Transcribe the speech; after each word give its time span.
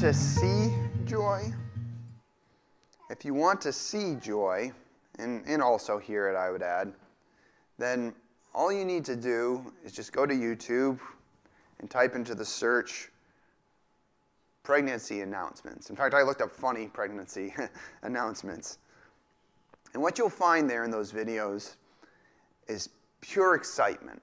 to 0.00 0.14
see 0.14 0.72
joy, 1.06 1.52
if 3.10 3.24
you 3.24 3.34
want 3.34 3.60
to 3.60 3.72
see 3.72 4.14
joy, 4.14 4.70
and, 5.18 5.44
and 5.44 5.60
also 5.60 5.98
hear 5.98 6.28
it, 6.28 6.36
I 6.36 6.52
would 6.52 6.62
add, 6.62 6.92
then 7.78 8.14
all 8.54 8.70
you 8.70 8.84
need 8.84 9.04
to 9.06 9.16
do 9.16 9.72
is 9.84 9.90
just 9.90 10.12
go 10.12 10.24
to 10.24 10.32
YouTube 10.32 11.00
and 11.80 11.90
type 11.90 12.14
into 12.14 12.36
the 12.36 12.44
search 12.44 13.10
pregnancy 14.62 15.22
announcements. 15.22 15.90
In 15.90 15.96
fact, 15.96 16.14
I 16.14 16.22
looked 16.22 16.42
up 16.42 16.52
funny 16.52 16.86
pregnancy 16.86 17.52
announcements. 18.02 18.78
And 19.94 20.02
what 20.02 20.16
you'll 20.16 20.30
find 20.30 20.70
there 20.70 20.84
in 20.84 20.92
those 20.92 21.10
videos 21.10 21.74
is 22.68 22.90
pure 23.20 23.56
excitement, 23.56 24.22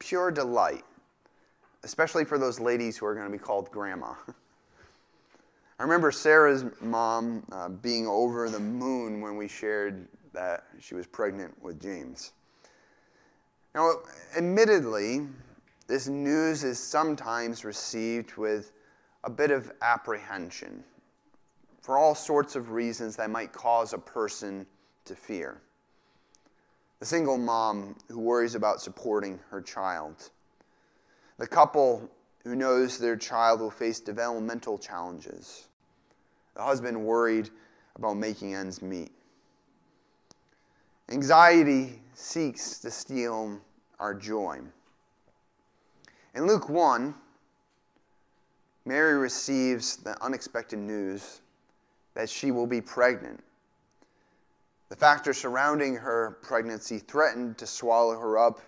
pure 0.00 0.32
delight, 0.32 0.84
especially 1.84 2.24
for 2.24 2.38
those 2.38 2.58
ladies 2.58 2.98
who 2.98 3.06
are 3.06 3.14
going 3.14 3.26
to 3.26 3.32
be 3.32 3.38
called 3.38 3.70
grandma. 3.70 4.14
I 5.78 5.84
remember 5.84 6.10
Sara's 6.10 6.64
mom 6.80 7.44
uh, 7.52 7.68
being 7.68 8.08
over 8.08 8.50
the 8.50 8.58
moon 8.58 9.20
when 9.20 9.36
we 9.36 9.46
shared 9.46 10.08
that 10.32 10.64
she 10.80 10.96
was 10.96 11.06
pregnant 11.06 11.54
with 11.62 11.80
James. 11.80 12.32
Now, 13.76 13.92
admittedly, 14.36 15.28
this 15.86 16.08
news 16.08 16.64
is 16.64 16.80
sometimes 16.80 17.64
received 17.64 18.36
with 18.36 18.72
a 19.22 19.30
bit 19.30 19.52
of 19.52 19.70
apprehension 19.80 20.82
for 21.80 21.96
all 21.96 22.14
sorts 22.14 22.56
of 22.56 22.72
reasons 22.72 23.14
that 23.16 23.30
might 23.30 23.52
cause 23.52 23.92
a 23.92 23.98
person 23.98 24.66
to 25.04 25.14
fear. 25.14 25.60
The 26.98 27.06
single 27.06 27.38
mom 27.38 27.94
who 28.08 28.18
worries 28.18 28.56
about 28.56 28.80
supporting 28.80 29.38
her 29.50 29.62
child. 29.62 30.30
The 31.38 31.46
couple 31.46 32.10
who 32.42 32.56
knows 32.56 32.98
their 32.98 33.16
child 33.16 33.60
will 33.60 33.70
face 33.70 34.00
developmental 34.00 34.76
challenges 34.76 35.68
the 36.58 36.64
husband 36.64 37.00
worried 37.00 37.48
about 37.94 38.14
making 38.14 38.54
ends 38.54 38.82
meet. 38.82 39.12
Anxiety 41.08 42.02
seeks 42.14 42.80
to 42.80 42.90
steal 42.90 43.60
our 44.00 44.12
joy. 44.12 44.58
In 46.34 46.46
Luke 46.48 46.68
1, 46.68 47.14
Mary 48.84 49.16
receives 49.16 49.98
the 49.98 50.20
unexpected 50.22 50.80
news 50.80 51.42
that 52.14 52.28
she 52.28 52.50
will 52.50 52.66
be 52.66 52.80
pregnant. 52.80 53.42
The 54.88 54.96
factors 54.96 55.38
surrounding 55.38 55.94
her 55.94 56.38
pregnancy 56.42 56.98
threatened 56.98 57.56
to 57.58 57.68
swallow 57.68 58.18
her 58.18 58.36
up 58.36 58.60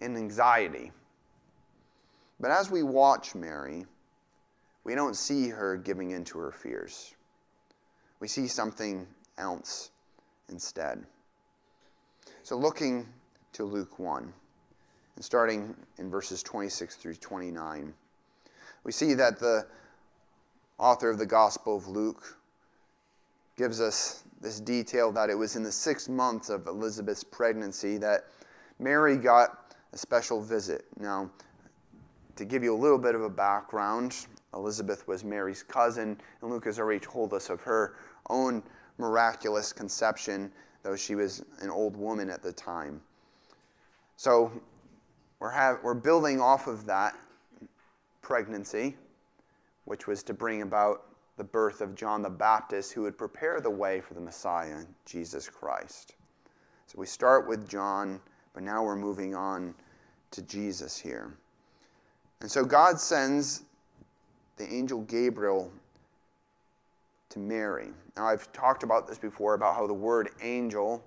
in 0.00 0.16
anxiety. 0.16 0.92
But 2.40 2.52
as 2.52 2.70
we 2.70 2.82
watch 2.82 3.34
Mary, 3.34 3.84
we 4.84 4.94
don't 4.94 5.14
see 5.14 5.48
her 5.48 5.76
giving 5.76 6.12
in 6.12 6.24
to 6.24 6.38
her 6.38 6.52
fears 6.52 7.14
we 8.20 8.28
see 8.28 8.46
something 8.46 9.06
else 9.36 9.90
instead. 10.48 11.04
So, 12.42 12.56
looking 12.56 13.06
to 13.52 13.64
Luke 13.64 13.98
1, 13.98 14.32
and 15.16 15.24
starting 15.24 15.74
in 15.98 16.10
verses 16.10 16.42
26 16.42 16.96
through 16.96 17.14
29, 17.16 17.92
we 18.84 18.92
see 18.92 19.14
that 19.14 19.38
the 19.38 19.66
author 20.78 21.10
of 21.10 21.18
the 21.18 21.26
Gospel 21.26 21.76
of 21.76 21.88
Luke 21.88 22.38
gives 23.56 23.80
us 23.80 24.22
this 24.40 24.60
detail 24.60 25.10
that 25.12 25.28
it 25.28 25.34
was 25.34 25.56
in 25.56 25.62
the 25.62 25.72
sixth 25.72 26.08
month 26.08 26.48
of 26.48 26.66
Elizabeth's 26.68 27.24
pregnancy 27.24 27.98
that 27.98 28.26
Mary 28.78 29.16
got 29.16 29.74
a 29.92 29.98
special 29.98 30.40
visit. 30.40 30.84
Now, 30.98 31.28
to 32.36 32.44
give 32.44 32.62
you 32.62 32.72
a 32.72 32.78
little 32.78 32.98
bit 32.98 33.16
of 33.16 33.22
a 33.22 33.28
background, 33.28 34.14
Elizabeth 34.54 35.06
was 35.08 35.24
Mary's 35.24 35.64
cousin, 35.64 36.16
and 36.40 36.50
Luke 36.50 36.64
has 36.66 36.78
already 36.78 37.00
told 37.00 37.34
us 37.34 37.50
of 37.50 37.60
her 37.62 37.96
own 38.30 38.62
miraculous 38.98 39.72
conception, 39.72 40.52
though 40.82 40.96
she 40.96 41.14
was 41.14 41.44
an 41.60 41.70
old 41.70 41.96
woman 41.96 42.30
at 42.30 42.42
the 42.42 42.52
time. 42.52 43.00
So 44.16 44.50
we're, 45.38 45.50
have, 45.50 45.78
we're 45.82 45.94
building 45.94 46.40
off 46.40 46.66
of 46.66 46.86
that 46.86 47.16
pregnancy, 48.22 48.96
which 49.84 50.06
was 50.06 50.22
to 50.24 50.34
bring 50.34 50.62
about 50.62 51.04
the 51.36 51.44
birth 51.44 51.80
of 51.80 51.94
John 51.94 52.20
the 52.20 52.30
Baptist, 52.30 52.92
who 52.92 53.02
would 53.02 53.16
prepare 53.16 53.60
the 53.60 53.70
way 53.70 54.00
for 54.00 54.14
the 54.14 54.20
Messiah, 54.20 54.78
Jesus 55.06 55.48
Christ. 55.48 56.16
So 56.86 56.98
we 56.98 57.06
start 57.06 57.46
with 57.46 57.68
John, 57.68 58.20
but 58.54 58.62
now 58.62 58.82
we're 58.82 58.96
moving 58.96 59.34
on 59.34 59.74
to 60.32 60.42
Jesus 60.42 60.98
here. 60.98 61.32
And 62.40 62.50
so 62.50 62.64
God 62.64 62.98
sends 62.98 63.62
the 64.56 64.68
angel 64.72 65.02
Gabriel 65.02 65.70
to 67.30 67.38
Mary. 67.38 67.88
Now, 68.16 68.26
I've 68.26 68.50
talked 68.52 68.82
about 68.82 69.06
this 69.06 69.18
before 69.18 69.54
about 69.54 69.74
how 69.74 69.86
the 69.86 69.94
word 69.94 70.30
angel 70.40 71.02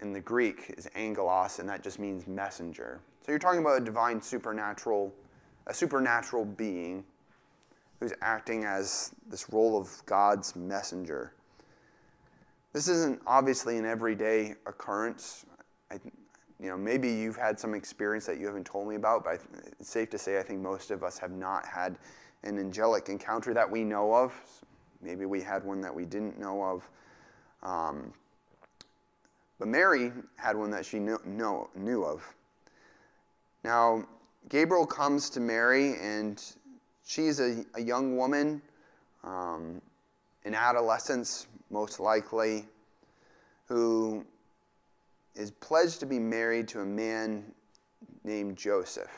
in 0.00 0.12
the 0.12 0.20
Greek 0.20 0.74
is 0.76 0.88
angelos, 0.94 1.58
and 1.58 1.68
that 1.68 1.82
just 1.82 1.98
means 1.98 2.26
messenger. 2.26 3.00
So 3.24 3.30
you're 3.30 3.38
talking 3.38 3.60
about 3.60 3.80
a 3.80 3.84
divine 3.84 4.20
supernatural, 4.20 5.14
a 5.66 5.74
supernatural 5.74 6.44
being 6.44 7.04
who's 8.00 8.12
acting 8.20 8.64
as 8.64 9.12
this 9.28 9.48
role 9.52 9.80
of 9.80 10.02
God's 10.06 10.56
messenger. 10.56 11.32
This 12.72 12.88
isn't 12.88 13.20
obviously 13.26 13.78
an 13.78 13.84
everyday 13.84 14.54
occurrence. 14.66 15.46
I, 15.90 16.00
you 16.58 16.68
know, 16.68 16.76
maybe 16.76 17.08
you've 17.08 17.36
had 17.36 17.60
some 17.60 17.74
experience 17.74 18.26
that 18.26 18.40
you 18.40 18.46
haven't 18.46 18.66
told 18.66 18.88
me 18.88 18.96
about, 18.96 19.24
but 19.24 19.40
it's 19.78 19.90
safe 19.90 20.10
to 20.10 20.18
say 20.18 20.38
I 20.38 20.42
think 20.42 20.60
most 20.60 20.90
of 20.90 21.04
us 21.04 21.18
have 21.18 21.30
not 21.30 21.64
had 21.66 21.96
an 22.42 22.58
angelic 22.58 23.08
encounter 23.08 23.54
that 23.54 23.70
we 23.70 23.84
know 23.84 24.12
of. 24.14 24.32
Maybe 25.02 25.26
we 25.26 25.40
had 25.40 25.64
one 25.64 25.80
that 25.80 25.94
we 25.94 26.04
didn't 26.04 26.38
know 26.38 26.62
of. 26.62 26.88
Um, 27.62 28.12
but 29.58 29.68
Mary 29.68 30.12
had 30.36 30.56
one 30.56 30.70
that 30.70 30.84
she 30.84 30.98
knew, 30.98 31.20
know, 31.24 31.68
knew 31.74 32.04
of. 32.04 32.22
Now, 33.64 34.04
Gabriel 34.48 34.86
comes 34.86 35.30
to 35.30 35.40
Mary, 35.40 35.94
and 36.00 36.42
she's 37.04 37.40
a, 37.40 37.64
a 37.74 37.80
young 37.80 38.16
woman, 38.16 38.60
um, 39.22 39.80
in 40.44 40.54
adolescence, 40.54 41.46
most 41.70 42.00
likely, 42.00 42.66
who 43.66 44.24
is 45.34 45.50
pledged 45.50 46.00
to 46.00 46.06
be 46.06 46.18
married 46.18 46.68
to 46.68 46.80
a 46.80 46.84
man 46.84 47.44
named 48.24 48.56
Joseph. 48.56 49.10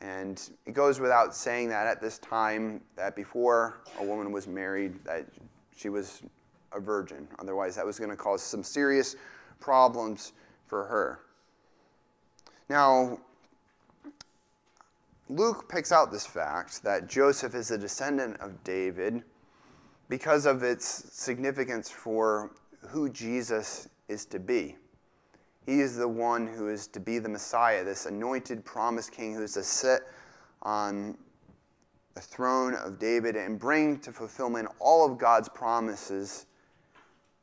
And 0.00 0.40
it 0.64 0.74
goes 0.74 1.00
without 1.00 1.34
saying 1.34 1.70
that 1.70 1.86
at 1.86 2.00
this 2.00 2.18
time, 2.18 2.80
that 2.96 3.16
before 3.16 3.80
a 3.98 4.04
woman 4.04 4.30
was 4.30 4.46
married, 4.46 4.94
that 5.04 5.26
she 5.76 5.88
was 5.88 6.22
a 6.72 6.80
virgin. 6.80 7.26
Otherwise, 7.38 7.74
that 7.76 7.84
was 7.84 7.98
going 7.98 8.10
to 8.10 8.16
cause 8.16 8.42
some 8.42 8.62
serious 8.62 9.16
problems 9.60 10.32
for 10.66 10.84
her. 10.84 11.20
Now, 12.68 13.18
Luke 15.28 15.68
picks 15.68 15.92
out 15.92 16.12
this 16.12 16.26
fact 16.26 16.82
that 16.84 17.08
Joseph 17.08 17.54
is 17.54 17.70
a 17.70 17.78
descendant 17.78 18.40
of 18.40 18.62
David 18.64 19.22
because 20.08 20.46
of 20.46 20.62
its 20.62 20.86
significance 21.12 21.90
for 21.90 22.52
who 22.88 23.10
Jesus 23.10 23.88
is 24.08 24.24
to 24.26 24.38
be. 24.38 24.76
He 25.68 25.82
is 25.82 25.96
the 25.96 26.08
one 26.08 26.46
who 26.46 26.68
is 26.68 26.86
to 26.86 26.98
be 26.98 27.18
the 27.18 27.28
Messiah, 27.28 27.84
this 27.84 28.06
anointed 28.06 28.64
promised 28.64 29.12
king 29.12 29.34
who 29.34 29.42
is 29.42 29.52
to 29.52 29.62
sit 29.62 30.00
on 30.62 31.18
the 32.14 32.22
throne 32.22 32.74
of 32.74 32.98
David 32.98 33.36
and 33.36 33.58
bring 33.58 33.98
to 34.00 34.10
fulfillment 34.10 34.68
all 34.78 35.04
of 35.04 35.18
God's 35.18 35.50
promises 35.50 36.46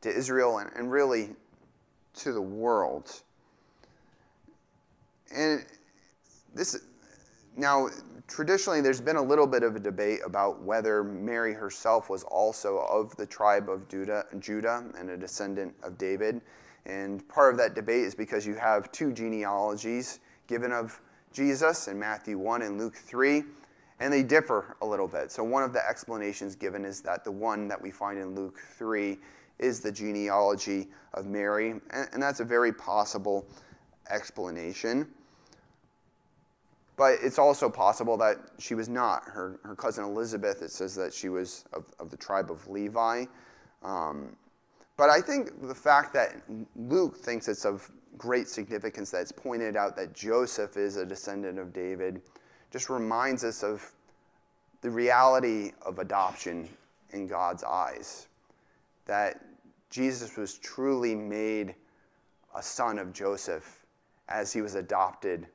to 0.01 0.09
Israel 0.09 0.57
and, 0.57 0.71
and 0.75 0.91
really 0.91 1.35
to 2.15 2.33
the 2.33 2.41
world. 2.41 3.21
And 5.31 5.63
this 6.55 6.79
now 7.55 7.89
traditionally 8.27 8.81
there's 8.81 9.01
been 9.01 9.17
a 9.17 9.21
little 9.21 9.45
bit 9.45 9.61
of 9.61 9.75
a 9.75 9.79
debate 9.79 10.21
about 10.25 10.63
whether 10.63 11.03
Mary 11.03 11.53
herself 11.53 12.09
was 12.09 12.23
also 12.23 12.79
of 12.89 13.15
the 13.17 13.25
tribe 13.27 13.69
of 13.69 13.87
Judah, 13.87 14.25
Judah 14.39 14.83
and 14.97 15.11
a 15.11 15.17
descendant 15.17 15.75
of 15.83 15.99
David. 15.99 16.41
And 16.85 17.27
part 17.27 17.51
of 17.51 17.57
that 17.57 17.73
debate 17.73 18.03
is 18.03 18.15
because 18.15 18.45
you 18.45 18.55
have 18.55 18.91
two 18.91 19.11
genealogies 19.11 20.19
given 20.47 20.71
of 20.71 20.99
Jesus 21.33 21.87
in 21.87 21.99
Matthew 21.99 22.37
1 22.37 22.61
and 22.61 22.79
Luke 22.79 22.95
3, 22.95 23.43
and 23.99 24.13
they 24.13 24.23
differ 24.23 24.77
a 24.81 24.85
little 24.85 25.07
bit. 25.07 25.31
So, 25.31 25.43
one 25.43 25.63
of 25.63 25.73
the 25.73 25.87
explanations 25.87 26.55
given 26.55 26.85
is 26.85 27.01
that 27.01 27.23
the 27.23 27.31
one 27.31 27.67
that 27.67 27.81
we 27.81 27.91
find 27.91 28.19
in 28.19 28.35
Luke 28.35 28.59
3 28.77 29.17
is 29.59 29.79
the 29.79 29.91
genealogy 29.91 30.87
of 31.13 31.25
Mary, 31.25 31.75
and 31.91 32.21
that's 32.21 32.39
a 32.39 32.45
very 32.45 32.73
possible 32.73 33.47
explanation. 34.09 35.07
But 36.97 37.17
it's 37.21 37.39
also 37.39 37.69
possible 37.69 38.17
that 38.17 38.37
she 38.57 38.73
was 38.73 38.87
not. 38.87 39.23
Her, 39.25 39.59
her 39.63 39.75
cousin 39.75 40.05
Elizabeth, 40.05 40.61
it 40.61 40.71
says 40.71 40.95
that 40.95 41.13
she 41.13 41.27
was 41.29 41.65
of, 41.73 41.85
of 41.99 42.09
the 42.09 42.17
tribe 42.17 42.49
of 42.49 42.67
Levi. 42.69 43.25
Um, 43.83 44.35
but 44.97 45.09
I 45.09 45.21
think 45.21 45.67
the 45.67 45.75
fact 45.75 46.13
that 46.13 46.41
Luke 46.75 47.17
thinks 47.17 47.47
it's 47.47 47.65
of 47.65 47.89
great 48.17 48.47
significance 48.47 49.11
that 49.11 49.21
it's 49.21 49.31
pointed 49.31 49.75
out 49.75 49.95
that 49.97 50.13
Joseph 50.13 50.77
is 50.77 50.95
a 50.95 51.05
descendant 51.05 51.59
of 51.59 51.73
David 51.73 52.21
just 52.71 52.89
reminds 52.89 53.43
us 53.43 53.63
of 53.63 53.91
the 54.81 54.89
reality 54.89 55.71
of 55.81 55.99
adoption 55.99 56.69
in 57.11 57.27
God's 57.27 57.63
eyes. 57.63 58.27
That 59.05 59.41
Jesus 59.89 60.37
was 60.37 60.57
truly 60.57 61.15
made 61.15 61.75
a 62.55 62.61
son 62.61 62.99
of 62.99 63.13
Joseph 63.13 63.85
as 64.29 64.51
he 64.51 64.61
was 64.61 64.75
adopted 64.75 65.47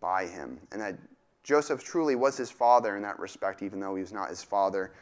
by 0.00 0.26
him. 0.26 0.60
And 0.72 0.80
that 0.80 0.96
Joseph 1.42 1.82
truly 1.82 2.14
was 2.14 2.36
his 2.36 2.50
father 2.50 2.96
in 2.96 3.02
that 3.02 3.18
respect, 3.18 3.62
even 3.62 3.80
though 3.80 3.94
he 3.94 4.02
was 4.02 4.12
not 4.12 4.28
his 4.28 4.42
father 4.42 4.92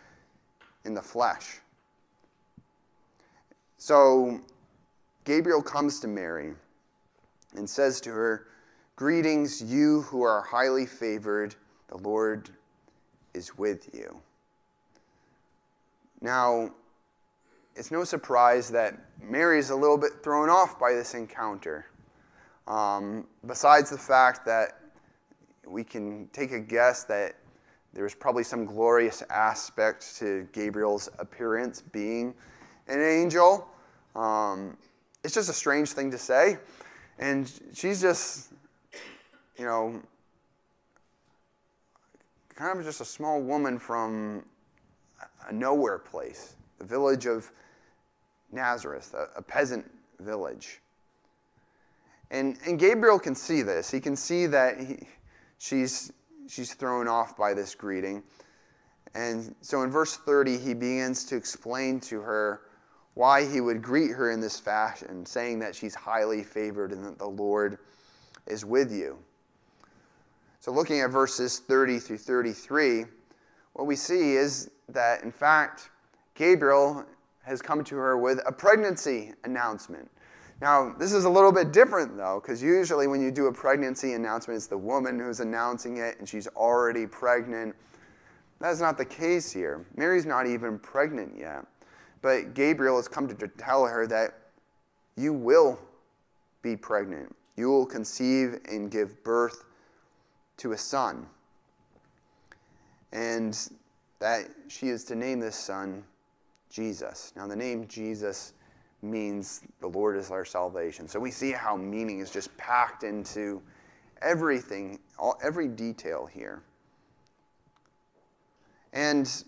in 0.85 0.95
the 0.95 1.03
flesh. 1.03 1.59
So 3.79 4.41
Gabriel 5.25 5.63
comes 5.63 6.01
to 6.01 6.09
Mary 6.09 6.55
and 7.57 7.69
says 7.69 8.01
to 8.03 8.11
her, 8.11 8.47
Greetings, 8.97 9.63
you 9.63 10.03
who 10.03 10.23
are 10.23 10.41
highly 10.41 10.87
favored, 10.87 11.55
the 11.89 11.99
Lord 11.99 12.49
is 13.35 13.59
with 13.59 13.91
you. 13.93 14.21
Now, 16.23 16.71
it's 17.75 17.91
no 17.91 18.05
surprise 18.05 18.71
that 18.71 18.99
Mary 19.23 19.59
is 19.59 19.69
a 19.69 19.77
little 19.77 19.99
bit 19.99 20.23
thrown 20.23 20.49
off 20.49 20.79
by 20.79 20.95
this 20.95 21.13
encounter. 21.13 21.87
Um, 22.67 23.27
besides 23.47 23.91
the 23.91 23.99
fact 23.99 24.47
that 24.47 24.81
we 25.67 25.85
can 25.85 26.29
take 26.33 26.53
a 26.53 26.59
guess 26.59 27.05
that 27.05 27.35
there's 27.93 28.15
probably 28.15 28.45
some 28.45 28.65
glorious 28.65 29.23
aspect 29.31 30.17
to 30.19 30.49
Gabriel's 30.53 31.11
appearance 31.19 31.83
being 31.83 32.35
an 32.89 33.01
angel. 33.01 33.69
Um, 34.15 34.77
it's 35.25 35.35
just 35.35 35.49
a 35.49 35.55
strange 35.55 35.91
thing 35.91 36.11
to 36.11 36.19
say. 36.19 36.59
And 37.19 37.51
she's 37.73 38.01
just, 38.01 38.53
you 39.59 39.65
know, 39.65 40.01
kind 42.55 42.79
of 42.79 42.85
just 42.85 43.01
a 43.01 43.05
small 43.05 43.41
woman 43.41 43.79
from 43.79 44.45
a 45.49 45.53
nowhere 45.53 45.99
place, 45.99 46.55
the 46.79 46.85
village 46.85 47.27
of 47.27 47.51
Nazareth, 48.53 49.15
a, 49.15 49.39
a 49.39 49.43
peasant 49.43 49.91
village. 50.21 50.81
And, 52.31 52.59
and 52.67 52.79
Gabriel 52.79 53.19
can 53.19 53.35
see 53.35 53.63
this. 53.63 53.91
He 53.91 54.01
can 54.01 54.17
see 54.17 54.47
that 54.47 54.81
he, 54.81 55.07
she's, 55.59 56.13
she's 56.49 56.75
thrown 56.75 57.09
off 57.09 57.37
by 57.37 57.55
this 57.55 57.75
greeting. 57.75 58.23
And 59.15 59.55
so 59.61 59.83
in 59.83 59.91
verse 59.91 60.17
30, 60.17 60.59
he 60.59 60.75
begins 60.75 61.25
to 61.27 61.37
explain 61.37 62.01
to 62.01 62.21
her 62.21 62.63
why 63.17 63.49
he 63.51 63.63
would 63.63 63.81
greet 63.81 64.11
her 64.11 64.31
in 64.31 64.41
this 64.41 64.61
fashion, 64.61 65.25
saying 65.25 65.59
that 65.59 65.75
she's 65.75 65.95
highly 65.95 66.43
favored 66.43 66.93
and 66.93 67.03
that 67.03 67.19
the 67.19 67.27
Lord 67.27 67.79
is 68.47 68.63
with 68.63 68.93
you. 68.93 69.19
So, 70.61 70.71
looking 70.71 71.01
at 71.01 71.11
verses 71.11 71.59
30 71.61 71.99
through 71.99 72.19
33, 72.19 73.07
what 73.73 73.87
we 73.87 73.97
see 73.97 74.35
is 74.35 74.71
that, 74.91 75.23
in 75.23 75.33
fact, 75.33 75.89
Gabriel 76.35 77.07
has 77.43 77.63
come 77.63 77.83
to 77.85 77.97
her 77.97 78.19
with 78.19 78.39
a 78.47 78.53
pregnancy 78.53 79.33
announcement. 79.45 80.11
Now, 80.61 80.95
this 80.99 81.15
is 81.15 81.25
a 81.25 81.31
little 81.31 81.53
bit 81.53 81.73
different, 81.73 82.19
though, 82.19 82.41
because 82.43 82.63
usually 82.63 83.07
when 83.07 83.23
you 83.23 83.31
do 83.31 83.47
a 83.47 83.53
pregnancy 83.53 84.13
announcement, 84.13 84.59
it's 84.59 84.67
the 84.67 84.77
woman 84.77 85.19
who's 85.19 85.41
announcing 85.41 85.97
it 85.97 86.19
and 86.19 86.29
she's 86.29 86.49
already 86.49 87.07
pregnant. 87.07 87.75
That's 88.61 88.81
not 88.81 88.99
the 88.99 89.05
case 89.07 89.51
here. 89.51 89.87
Mary's 89.97 90.27
not 90.27 90.47
even 90.47 90.79
pregnant 90.79 91.33
yet. 91.39 91.65
But 92.27 92.55
Gabriel 92.55 92.97
has 92.97 93.07
come 93.07 93.29
to 93.29 93.47
tell 93.47 93.87
her 93.87 94.05
that 94.09 94.35
you 95.15 95.33
will 95.33 95.79
be 96.61 96.77
pregnant. 96.77 97.33
You 97.55 97.69
will 97.71 97.87
conceive 97.87 98.59
and 98.69 98.91
give 98.91 99.23
birth 99.23 99.63
to 100.57 100.73
a 100.73 100.77
son. 100.77 101.29
And 103.13 103.57
that 104.19 104.49
she 104.67 104.89
is 104.89 105.05
to 105.05 105.15
name 105.15 105.39
this 105.39 105.55
son 105.55 106.03
Jesus. 106.69 107.33
Now, 107.37 107.47
the 107.47 107.55
name 107.55 107.87
Jesus 107.87 108.55
means 109.03 109.61
the 109.81 109.87
Lord 109.87 110.17
is 110.17 110.33
our 110.33 110.45
salvation. 110.45 111.07
So 111.07 111.21
we 111.21 111.31
see 111.31 111.53
how 111.53 111.77
meaning 111.77 112.19
is 112.19 112.33
just 112.33 112.57
packed 112.57 113.05
into 113.05 113.63
everything, 114.21 114.99
all, 115.17 115.39
every 115.45 115.69
detail 115.69 116.27
here. 116.27 116.61
And 118.93 119.45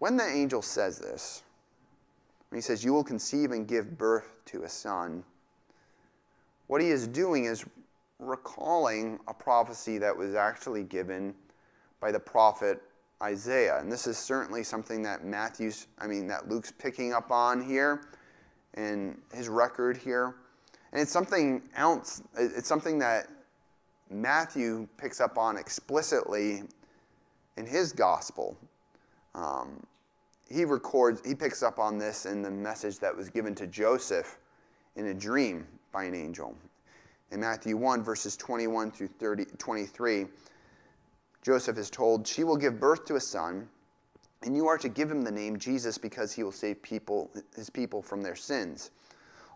when 0.00 0.16
the 0.16 0.26
angel 0.26 0.62
says 0.62 0.98
this, 0.98 1.42
when 2.48 2.56
he 2.56 2.62
says, 2.62 2.82
You 2.82 2.92
will 2.92 3.04
conceive 3.04 3.52
and 3.52 3.68
give 3.68 3.96
birth 3.96 4.40
to 4.46 4.64
a 4.64 4.68
son, 4.68 5.22
what 6.66 6.80
he 6.80 6.88
is 6.88 7.06
doing 7.06 7.44
is 7.44 7.64
recalling 8.18 9.18
a 9.28 9.34
prophecy 9.34 9.98
that 9.98 10.16
was 10.16 10.34
actually 10.34 10.82
given 10.82 11.34
by 12.00 12.10
the 12.10 12.18
prophet 12.18 12.82
Isaiah. 13.22 13.78
And 13.78 13.92
this 13.92 14.06
is 14.06 14.16
certainly 14.16 14.62
something 14.62 15.02
that 15.02 15.24
Matthew's, 15.24 15.86
I 15.98 16.06
mean, 16.06 16.26
that 16.28 16.48
Luke's 16.48 16.72
picking 16.72 17.12
up 17.12 17.30
on 17.30 17.62
here 17.62 18.06
in 18.76 19.16
his 19.34 19.48
record 19.48 19.96
here. 19.96 20.34
And 20.92 21.00
it's 21.00 21.12
something 21.12 21.62
else, 21.76 22.22
it's 22.36 22.68
something 22.68 22.98
that 23.00 23.28
Matthew 24.10 24.88
picks 24.96 25.20
up 25.20 25.38
on 25.38 25.56
explicitly 25.56 26.62
in 27.56 27.66
his 27.66 27.92
gospel. 27.92 28.56
Um, 29.34 29.84
he 30.48 30.64
records, 30.64 31.22
he 31.24 31.34
picks 31.34 31.62
up 31.62 31.78
on 31.78 31.98
this 31.98 32.26
in 32.26 32.42
the 32.42 32.50
message 32.50 32.98
that 32.98 33.16
was 33.16 33.30
given 33.30 33.54
to 33.54 33.66
Joseph 33.66 34.38
in 34.96 35.06
a 35.06 35.14
dream 35.14 35.66
by 35.92 36.04
an 36.04 36.14
angel. 36.14 36.54
In 37.30 37.40
Matthew 37.40 37.76
1, 37.76 38.02
verses 38.02 38.36
21 38.36 38.90
through 38.90 39.08
30, 39.08 39.44
23, 39.56 40.26
Joseph 41.42 41.78
is 41.78 41.88
told, 41.88 42.26
She 42.26 42.42
will 42.42 42.56
give 42.56 42.80
birth 42.80 43.04
to 43.06 43.14
a 43.14 43.20
son, 43.20 43.68
and 44.42 44.56
you 44.56 44.66
are 44.66 44.78
to 44.78 44.88
give 44.88 45.10
him 45.10 45.22
the 45.22 45.30
name 45.30 45.58
Jesus 45.58 45.96
because 45.96 46.32
he 46.32 46.42
will 46.42 46.52
save 46.52 46.82
people, 46.82 47.30
his 47.54 47.70
people 47.70 48.02
from 48.02 48.22
their 48.22 48.34
sins. 48.34 48.90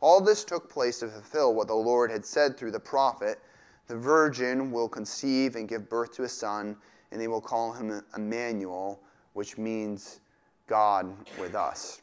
All 0.00 0.20
this 0.20 0.44
took 0.44 0.70
place 0.70 1.00
to 1.00 1.08
fulfill 1.08 1.54
what 1.54 1.66
the 1.66 1.74
Lord 1.74 2.10
had 2.10 2.24
said 2.24 2.56
through 2.56 2.72
the 2.72 2.80
prophet 2.80 3.40
The 3.88 3.96
virgin 3.96 4.70
will 4.70 4.88
conceive 4.88 5.56
and 5.56 5.68
give 5.68 5.88
birth 5.88 6.12
to 6.14 6.22
a 6.22 6.28
son, 6.28 6.76
and 7.10 7.20
they 7.20 7.28
will 7.28 7.40
call 7.40 7.72
him 7.72 8.02
Emmanuel, 8.16 9.00
which 9.34 9.58
means 9.58 10.20
God 10.66 11.14
with 11.38 11.54
us. 11.54 12.00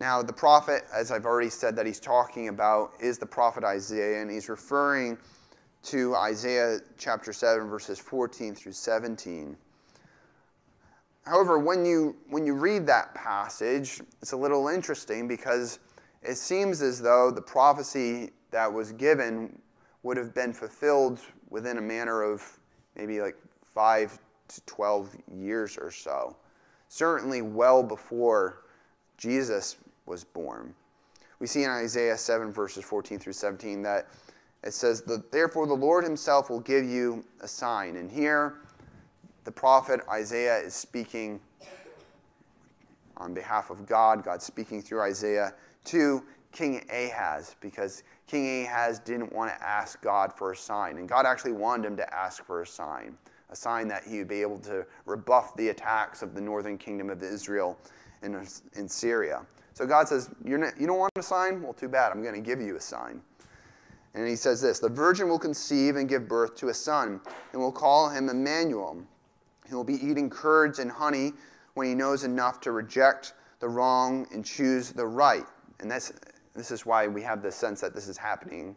Now, 0.00 0.22
the 0.22 0.32
prophet, 0.32 0.84
as 0.94 1.10
I've 1.10 1.24
already 1.24 1.50
said, 1.50 1.76
that 1.76 1.86
he's 1.86 2.00
talking 2.00 2.48
about 2.48 2.92
is 3.00 3.18
the 3.18 3.26
prophet 3.26 3.64
Isaiah, 3.64 4.20
and 4.20 4.30
he's 4.30 4.48
referring 4.48 5.18
to 5.84 6.14
Isaiah 6.16 6.78
chapter 6.98 7.32
7, 7.32 7.68
verses 7.68 7.98
14 7.98 8.54
through 8.54 8.72
17. 8.72 9.56
However, 11.24 11.58
when 11.58 11.86
you, 11.86 12.16
when 12.28 12.44
you 12.46 12.54
read 12.54 12.86
that 12.86 13.14
passage, 13.14 14.00
it's 14.20 14.32
a 14.32 14.36
little 14.36 14.68
interesting 14.68 15.26
because 15.26 15.78
it 16.22 16.36
seems 16.36 16.82
as 16.82 17.00
though 17.00 17.30
the 17.30 17.42
prophecy 17.42 18.30
that 18.50 18.70
was 18.70 18.92
given 18.92 19.58
would 20.02 20.16
have 20.16 20.34
been 20.34 20.52
fulfilled 20.52 21.20
within 21.50 21.78
a 21.78 21.82
manner 21.82 22.22
of 22.22 22.42
maybe 22.96 23.20
like 23.20 23.36
5 23.74 24.18
to 24.48 24.60
12 24.62 25.16
years 25.34 25.78
or 25.78 25.90
so. 25.90 26.36
Certainly 26.88 27.42
well 27.42 27.82
before 27.82 28.62
Jesus 29.16 29.76
was 30.06 30.24
born. 30.24 30.74
We 31.40 31.46
see 31.46 31.64
in 31.64 31.70
Isaiah 31.70 32.16
7, 32.16 32.52
verses 32.52 32.84
14 32.84 33.18
through 33.18 33.32
17, 33.32 33.82
that 33.82 34.08
it 34.62 34.72
says, 34.72 35.02
Therefore 35.30 35.66
the 35.66 35.74
Lord 35.74 36.04
himself 36.04 36.50
will 36.50 36.60
give 36.60 36.84
you 36.84 37.24
a 37.40 37.48
sign. 37.48 37.96
And 37.96 38.10
here, 38.10 38.60
the 39.44 39.52
prophet 39.52 40.00
Isaiah 40.10 40.58
is 40.58 40.74
speaking 40.74 41.40
on 43.16 43.34
behalf 43.34 43.70
of 43.70 43.86
God, 43.86 44.24
God 44.24 44.42
speaking 44.42 44.82
through 44.82 45.02
Isaiah 45.02 45.54
to 45.84 46.22
King 46.52 46.84
Ahaz, 46.90 47.56
because 47.60 48.04
King 48.26 48.64
Ahaz 48.64 48.98
didn't 48.98 49.32
want 49.32 49.50
to 49.50 49.62
ask 49.62 50.00
God 50.00 50.32
for 50.32 50.52
a 50.52 50.56
sign. 50.56 50.98
And 50.98 51.08
God 51.08 51.26
actually 51.26 51.52
wanted 51.52 51.86
him 51.86 51.96
to 51.96 52.14
ask 52.14 52.44
for 52.44 52.62
a 52.62 52.66
sign, 52.66 53.16
a 53.54 53.56
sign 53.56 53.86
that 53.86 54.02
he 54.02 54.18
would 54.18 54.28
be 54.28 54.42
able 54.42 54.58
to 54.58 54.84
rebuff 55.06 55.56
the 55.56 55.68
attacks 55.68 56.22
of 56.22 56.34
the 56.34 56.40
northern 56.40 56.76
kingdom 56.76 57.08
of 57.08 57.22
Israel 57.22 57.78
in, 58.22 58.44
in 58.74 58.88
Syria. 58.88 59.46
So 59.74 59.86
God 59.86 60.08
says, 60.08 60.28
You're 60.44 60.58
not, 60.58 60.78
You 60.78 60.88
don't 60.88 60.98
want 60.98 61.12
a 61.16 61.22
sign? 61.22 61.62
Well, 61.62 61.72
too 61.72 61.88
bad. 61.88 62.10
I'm 62.10 62.20
going 62.20 62.34
to 62.34 62.40
give 62.40 62.60
you 62.60 62.74
a 62.74 62.80
sign. 62.80 63.22
And 64.14 64.26
he 64.28 64.34
says 64.34 64.60
this 64.60 64.80
The 64.80 64.88
virgin 64.88 65.28
will 65.28 65.38
conceive 65.38 65.94
and 65.94 66.08
give 66.08 66.26
birth 66.26 66.56
to 66.56 66.68
a 66.68 66.74
son, 66.74 67.20
and 67.52 67.62
will 67.62 67.72
call 67.72 68.08
him 68.08 68.28
Emmanuel. 68.28 69.00
He 69.68 69.74
will 69.74 69.84
be 69.84 70.04
eating 70.04 70.28
curds 70.28 70.80
and 70.80 70.90
honey 70.90 71.32
when 71.74 71.86
he 71.86 71.94
knows 71.94 72.24
enough 72.24 72.60
to 72.62 72.72
reject 72.72 73.34
the 73.60 73.68
wrong 73.68 74.26
and 74.32 74.44
choose 74.44 74.90
the 74.90 75.06
right. 75.06 75.46
And 75.78 75.90
that's, 75.90 76.12
this 76.54 76.72
is 76.72 76.84
why 76.84 77.06
we 77.06 77.22
have 77.22 77.40
the 77.40 77.52
sense 77.52 77.80
that 77.80 77.94
this 77.94 78.08
is 78.08 78.18
happening 78.18 78.76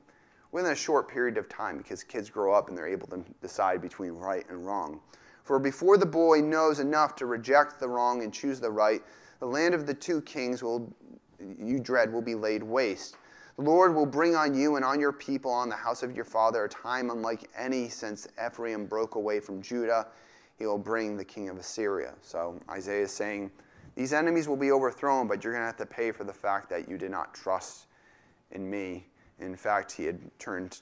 within 0.51 0.71
a 0.71 0.75
short 0.75 1.09
period 1.09 1.37
of 1.37 1.49
time 1.49 1.77
because 1.77 2.03
kids 2.03 2.29
grow 2.29 2.53
up 2.53 2.69
and 2.69 2.77
they're 2.77 2.87
able 2.87 3.07
to 3.07 3.23
decide 3.41 3.81
between 3.81 4.11
right 4.11 4.45
and 4.49 4.65
wrong. 4.65 4.99
For 5.43 5.59
before 5.59 5.97
the 5.97 6.05
boy 6.05 6.41
knows 6.41 6.79
enough 6.79 7.15
to 7.17 7.25
reject 7.25 7.79
the 7.79 7.87
wrong 7.87 8.23
and 8.23 8.33
choose 8.33 8.59
the 8.59 8.71
right, 8.71 9.01
the 9.39 9.45
land 9.45 9.73
of 9.73 9.85
the 9.85 9.93
two 9.93 10.21
kings 10.21 10.63
will 10.63 10.93
you 11.59 11.79
dread 11.79 12.11
will 12.11 12.21
be 12.21 12.35
laid 12.35 12.63
waste. 12.63 13.15
The 13.57 13.63
Lord 13.63 13.95
will 13.95 14.05
bring 14.05 14.35
on 14.35 14.55
you 14.55 14.75
and 14.75 14.85
on 14.85 14.99
your 14.99 15.11
people, 15.11 15.51
on 15.51 15.69
the 15.69 15.75
house 15.75 16.03
of 16.03 16.15
your 16.15 16.25
father, 16.25 16.65
a 16.65 16.69
time 16.69 17.09
unlike 17.09 17.49
any 17.57 17.89
since 17.89 18.27
Ephraim 18.43 18.85
broke 18.85 19.15
away 19.15 19.39
from 19.39 19.61
Judah. 19.61 20.07
he 20.57 20.65
will 20.65 20.77
bring 20.77 21.17
the 21.17 21.25
king 21.25 21.49
of 21.49 21.57
Assyria. 21.57 22.13
So 22.21 22.59
Isaiah 22.69 23.03
is 23.03 23.11
saying, 23.11 23.51
These 23.95 24.13
enemies 24.13 24.47
will 24.47 24.57
be 24.57 24.71
overthrown, 24.71 25.27
but 25.27 25.43
you're 25.43 25.53
going 25.53 25.61
to 25.61 25.67
have 25.67 25.77
to 25.77 25.85
pay 25.85 26.11
for 26.11 26.23
the 26.23 26.33
fact 26.33 26.69
that 26.69 26.89
you 26.89 26.97
did 26.97 27.11
not 27.11 27.33
trust 27.33 27.87
in 28.51 28.69
me. 28.69 29.07
In 29.39 29.55
fact, 29.55 29.91
he 29.91 30.05
had 30.05 30.19
turned, 30.39 30.79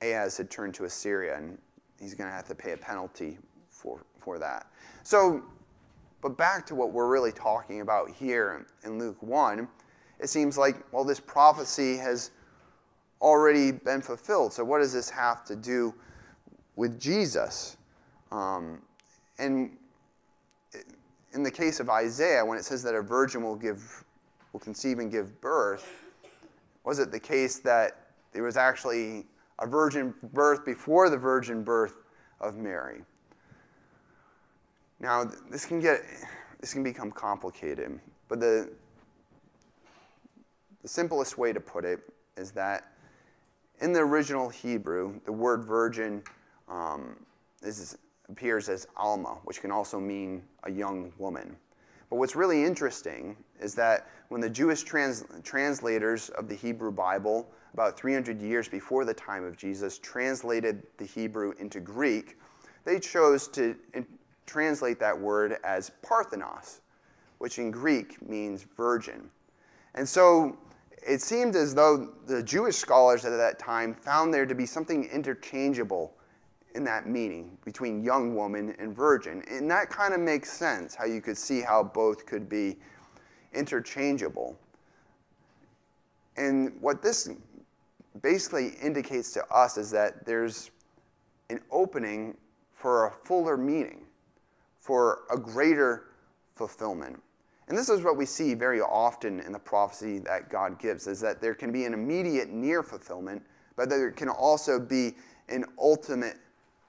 Ahaz 0.00 0.36
had 0.36 0.50
turned 0.50 0.74
to 0.74 0.84
Assyria, 0.84 1.36
and 1.36 1.58
he's 2.00 2.14
going 2.14 2.28
to 2.28 2.34
have 2.34 2.46
to 2.48 2.54
pay 2.54 2.72
a 2.72 2.76
penalty 2.76 3.38
for, 3.68 4.00
for 4.18 4.38
that. 4.38 4.66
So, 5.02 5.42
but 6.20 6.36
back 6.36 6.66
to 6.66 6.74
what 6.74 6.92
we're 6.92 7.08
really 7.08 7.32
talking 7.32 7.80
about 7.80 8.10
here 8.10 8.66
in 8.84 8.98
Luke 8.98 9.20
1, 9.20 9.68
it 10.20 10.28
seems 10.28 10.56
like, 10.56 10.76
well, 10.92 11.04
this 11.04 11.20
prophecy 11.20 11.96
has 11.96 12.30
already 13.20 13.72
been 13.72 14.00
fulfilled. 14.00 14.52
So, 14.52 14.64
what 14.64 14.78
does 14.78 14.92
this 14.92 15.10
have 15.10 15.44
to 15.46 15.56
do 15.56 15.94
with 16.76 17.00
Jesus? 17.00 17.76
Um, 18.30 18.80
and 19.38 19.76
in 21.34 21.42
the 21.42 21.50
case 21.50 21.80
of 21.80 21.88
Isaiah, 21.88 22.44
when 22.44 22.58
it 22.58 22.64
says 22.64 22.82
that 22.82 22.94
a 22.94 23.02
virgin 23.02 23.42
will 23.42 23.56
give, 23.56 24.04
will 24.52 24.60
conceive 24.60 24.98
and 24.98 25.10
give 25.10 25.40
birth, 25.40 26.01
was 26.84 26.98
it 26.98 27.10
the 27.10 27.20
case 27.20 27.58
that 27.60 28.08
there 28.32 28.42
was 28.42 28.56
actually 28.56 29.26
a 29.58 29.66
virgin 29.66 30.14
birth 30.32 30.64
before 30.64 31.10
the 31.10 31.16
virgin 31.16 31.62
birth 31.62 31.94
of 32.40 32.56
Mary? 32.56 33.02
Now, 35.00 35.24
this 35.50 35.64
can 35.66 35.80
get, 35.80 36.02
this 36.60 36.72
can 36.72 36.82
become 36.82 37.10
complicated, 37.10 38.00
but 38.28 38.40
the, 38.40 38.70
the 40.82 40.88
simplest 40.88 41.38
way 41.38 41.52
to 41.52 41.60
put 41.60 41.84
it 41.84 42.00
is 42.36 42.52
that 42.52 42.92
in 43.80 43.92
the 43.92 44.00
original 44.00 44.48
Hebrew, 44.48 45.20
the 45.24 45.32
word 45.32 45.64
virgin 45.64 46.22
um, 46.68 47.16
is, 47.62 47.98
appears 48.28 48.68
as 48.68 48.86
Alma, 48.96 49.38
which 49.44 49.60
can 49.60 49.72
also 49.72 49.98
mean 49.98 50.42
a 50.62 50.70
young 50.70 51.12
woman. 51.18 51.56
But 52.12 52.18
what's 52.18 52.36
really 52.36 52.62
interesting 52.62 53.38
is 53.58 53.74
that 53.76 54.06
when 54.28 54.42
the 54.42 54.50
Jewish 54.50 54.82
trans- 54.82 55.24
translators 55.44 56.28
of 56.28 56.46
the 56.46 56.54
Hebrew 56.54 56.92
Bible, 56.92 57.50
about 57.72 57.98
300 57.98 58.38
years 58.38 58.68
before 58.68 59.06
the 59.06 59.14
time 59.14 59.44
of 59.44 59.56
Jesus, 59.56 59.96
translated 59.96 60.82
the 60.98 61.06
Hebrew 61.06 61.54
into 61.58 61.80
Greek, 61.80 62.36
they 62.84 63.00
chose 63.00 63.48
to 63.52 63.74
translate 64.44 65.00
that 65.00 65.18
word 65.18 65.56
as 65.64 65.90
Parthenos, 66.02 66.82
which 67.38 67.58
in 67.58 67.70
Greek 67.70 68.20
means 68.28 68.66
virgin. 68.76 69.30
And 69.94 70.06
so 70.06 70.58
it 71.02 71.22
seemed 71.22 71.56
as 71.56 71.74
though 71.74 72.12
the 72.26 72.42
Jewish 72.42 72.76
scholars 72.76 73.24
at 73.24 73.30
that 73.30 73.58
time 73.58 73.94
found 73.94 74.34
there 74.34 74.44
to 74.44 74.54
be 74.54 74.66
something 74.66 75.04
interchangeable 75.04 76.12
in 76.74 76.84
that 76.84 77.06
meaning 77.06 77.56
between 77.64 78.02
young 78.02 78.34
woman 78.34 78.74
and 78.78 78.94
virgin. 78.94 79.42
And 79.50 79.70
that 79.70 79.90
kind 79.90 80.14
of 80.14 80.20
makes 80.20 80.50
sense, 80.50 80.94
how 80.94 81.04
you 81.04 81.20
could 81.20 81.36
see 81.36 81.60
how 81.60 81.82
both 81.82 82.26
could 82.26 82.48
be 82.48 82.76
interchangeable. 83.52 84.58
And 86.36 86.72
what 86.80 87.02
this 87.02 87.28
basically 88.22 88.74
indicates 88.82 89.32
to 89.32 89.46
us 89.48 89.76
is 89.76 89.90
that 89.90 90.24
there's 90.24 90.70
an 91.50 91.60
opening 91.70 92.36
for 92.72 93.06
a 93.06 93.10
fuller 93.10 93.56
meaning 93.56 94.06
for 94.80 95.20
a 95.30 95.38
greater 95.38 96.08
fulfillment. 96.56 97.22
And 97.68 97.78
this 97.78 97.88
is 97.88 98.02
what 98.02 98.16
we 98.16 98.26
see 98.26 98.54
very 98.54 98.80
often 98.80 99.40
in 99.40 99.52
the 99.52 99.58
prophecy 99.58 100.18
that 100.20 100.50
God 100.50 100.78
gives 100.78 101.06
is 101.06 101.20
that 101.20 101.40
there 101.40 101.54
can 101.54 101.70
be 101.70 101.84
an 101.84 101.94
immediate 101.94 102.50
near 102.50 102.82
fulfillment, 102.82 103.42
but 103.76 103.88
there 103.88 104.10
can 104.10 104.28
also 104.28 104.80
be 104.80 105.14
an 105.48 105.64
ultimate 105.78 106.38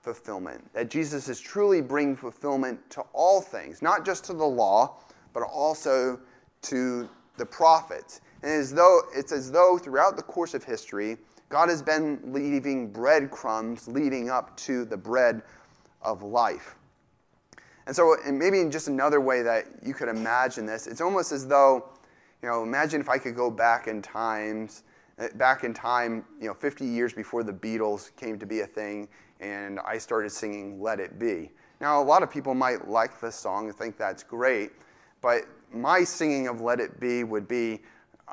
fulfillment. 0.04 0.72
That 0.74 0.90
Jesus 0.90 1.30
is 1.30 1.40
truly 1.40 1.82
bringing 1.82 2.16
fulfillment 2.16 2.78
to 2.92 3.02
all 3.14 3.42
things, 3.42 3.82
not 3.82 4.06
just 4.06 4.26
to 4.26 4.34
the 4.34 4.46
law, 4.46 4.98
but 5.34 5.44
also 5.44 6.20
to 6.64 7.10
the 7.38 7.46
prophets. 7.46 8.22
And 8.44 8.52
as 8.52 8.74
though, 8.74 9.02
it's 9.16 9.32
as 9.32 9.50
though 9.50 9.80
throughout 9.82 10.18
the 10.18 10.22
course 10.22 10.54
of 10.54 10.64
history, 10.64 11.18
God 11.48 11.70
has 11.70 11.82
been 11.82 12.20
leaving 12.26 12.92
breadcrumbs 12.92 13.88
leading 13.88 14.30
up 14.30 14.56
to 14.58 14.86
the 14.86 14.98
bread 14.98 15.42
of 16.02 16.22
life. 16.22 16.76
And 17.88 17.96
so, 17.96 18.16
and 18.26 18.38
maybe 18.38 18.60
in 18.60 18.72
just 18.72 18.88
another 18.90 19.22
way 19.22 19.42
that 19.42 19.66
you 19.82 19.94
could 19.94 20.10
imagine 20.10 20.66
this, 20.66 20.86
it's 20.86 21.02
almost 21.02 21.32
as 21.32 21.48
though, 21.48 21.90
you 22.42 22.50
know, 22.50 22.64
imagine 22.64 23.00
if 23.00 23.08
I 23.08 23.18
could 23.18 23.36
go 23.36 23.50
back 23.50 23.88
in 23.88 24.02
times, 24.02 24.84
back 25.36 25.64
in 25.64 25.74
time, 25.74 26.26
you 26.42 26.48
know, 26.48 26.54
50 26.54 26.86
years 26.86 27.14
before 27.14 27.44
the 27.44 27.54
Beatles 27.54 28.16
came 28.16 28.38
to 28.40 28.46
be 28.46 28.62
a 28.62 28.68
thing, 28.68 29.08
and 29.40 29.80
I 29.80 29.98
started 29.98 30.32
singing 30.32 30.82
"Let 30.82 31.00
It 31.00 31.20
Be." 31.20 31.52
Now, 31.82 32.02
a 32.02 32.04
lot 32.04 32.24
of 32.24 32.32
people 32.32 32.54
might 32.54 32.88
like 32.88 33.20
this 33.20 33.36
song 33.36 33.68
and 33.68 33.76
think 33.76 33.98
that's 33.98 34.24
great, 34.24 34.72
but 35.22 35.44
my 35.72 36.04
singing 36.04 36.48
of 36.48 36.62
"Let 36.62 36.80
It 36.80 37.00
Be" 37.00 37.24
would 37.24 37.48
be 37.48 37.82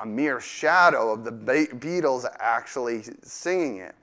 a 0.01 0.05
mere 0.05 0.39
shadow 0.39 1.11
of 1.11 1.23
the 1.23 1.31
Beatles 1.31 2.25
actually 2.39 3.03
singing 3.23 3.77
it 3.77 3.95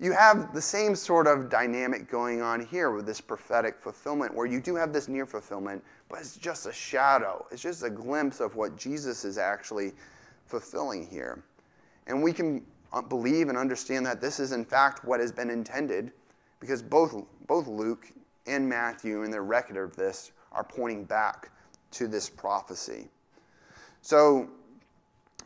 you 0.00 0.12
have 0.12 0.54
the 0.54 0.62
same 0.62 0.96
sort 0.96 1.26
of 1.26 1.50
dynamic 1.50 2.10
going 2.10 2.40
on 2.40 2.64
here 2.64 2.90
with 2.90 3.04
this 3.04 3.20
prophetic 3.20 3.78
fulfillment, 3.78 4.34
where 4.34 4.46
you 4.46 4.58
do 4.58 4.74
have 4.74 4.94
this 4.94 5.08
near 5.08 5.26
fulfillment, 5.26 5.84
but 6.08 6.20
it's 6.20 6.36
just 6.36 6.66
a 6.66 6.72
shadow. 6.72 7.46
It's 7.50 7.60
just 7.60 7.82
a 7.82 7.90
glimpse 7.90 8.40
of 8.40 8.56
what 8.56 8.76
Jesus 8.76 9.26
is 9.26 9.36
actually 9.36 9.92
fulfilling 10.46 11.06
here. 11.06 11.42
And 12.06 12.22
we 12.22 12.32
can 12.32 12.64
uh, 12.94 13.02
believe 13.02 13.50
and 13.50 13.58
understand 13.58 14.06
that 14.06 14.22
this 14.22 14.40
is, 14.40 14.52
in 14.52 14.64
fact, 14.64 15.04
what 15.04 15.20
has 15.20 15.30
been 15.30 15.50
intended, 15.50 16.12
because 16.60 16.82
both, 16.82 17.14
both 17.46 17.66
Luke 17.66 18.12
and 18.46 18.68
Matthew, 18.68 19.22
in 19.22 19.30
their 19.30 19.42
record 19.42 19.76
of 19.76 19.96
this, 19.96 20.32
are 20.52 20.64
pointing 20.64 21.04
back 21.04 21.50
to 21.92 22.06
this 22.06 22.28
prophecy. 22.28 23.08
So, 24.02 24.48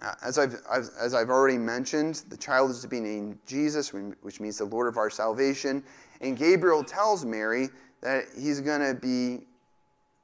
uh, 0.03 0.15
as 0.23 0.39
I've, 0.39 0.57
as 0.71 1.15
I've 1.15 1.31
already 1.31 1.57
mentioned, 1.57 2.25
the 2.29 2.37
child 2.37 2.71
is 2.71 2.81
to 2.81 2.89
be 2.89 3.01
named 3.01 3.39
Jesus, 3.47 3.93
which 3.93 4.41
means 4.41 4.59
the 4.59 4.65
Lord 4.65 4.89
of 4.89 4.97
our 4.97 5.09
salvation. 5.09 5.83
And 6.21 6.37
Gabriel 6.37 6.83
tells 6.83 7.25
Mary 7.25 7.69
that 8.01 8.25
he's 8.37 8.61
going 8.61 8.81
to 8.81 8.95
be 9.01 9.47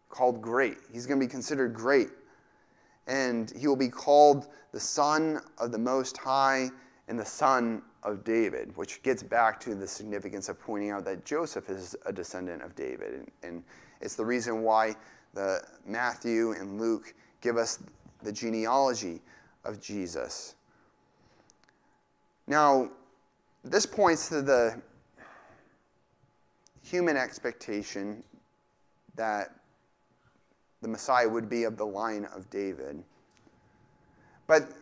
called 0.09 0.43
great. 0.43 0.77
He's 0.93 1.07
going 1.07 1.21
to 1.21 1.27
be 1.27 1.31
considered 1.31 1.73
great. 1.73 2.09
And 3.07 3.51
he 3.57 3.67
will 3.67 3.77
be 3.77 3.89
called 3.89 4.49
the 4.73 4.81
Son 4.81 5.41
of 5.59 5.73
the 5.73 5.79
Most 5.79 6.17
High 6.17 6.69
and 7.09 7.19
the 7.19 7.25
Son 7.25 7.83
of 8.03 8.25
David, 8.25 8.77
which 8.77 9.03
gets 9.03 9.23
back 9.23 9.61
to 9.61 9.75
the 9.75 9.87
significance 9.87 10.49
of 10.49 10.61
pointing 10.61 10.91
out 10.91 11.05
that 11.05 11.25
Joseph 11.25 11.69
is 11.69 11.95
a 12.07 12.13
descendant 12.13 12.63
of 12.63 12.75
David. 12.75 13.31
And 13.43 13.63
it's 14.01 14.17
the 14.17 14.25
reason 14.25 14.63
why 14.63 14.95
the 15.35 15.63
Matthew 15.87 16.53
and 16.53 16.81
Luke 16.81 17.15
give 17.41 17.57
us 17.57 17.79
the 18.23 18.33
genealogy 18.33 19.21
of 19.65 19.81
Jesus. 19.81 20.55
Now, 22.47 22.91
this 23.63 23.87
points 23.87 24.29
to 24.31 24.43
the 24.43 24.81
human 26.83 27.17
expectation 27.17 28.25
that 29.15 29.55
the 30.83 30.89
Messiah 30.89 31.29
would 31.29 31.49
be 31.49 31.65
of 31.65 31.77
the 31.77 31.85
line 31.87 32.27
of 32.35 32.49
David. 32.51 33.03
But 34.47 34.73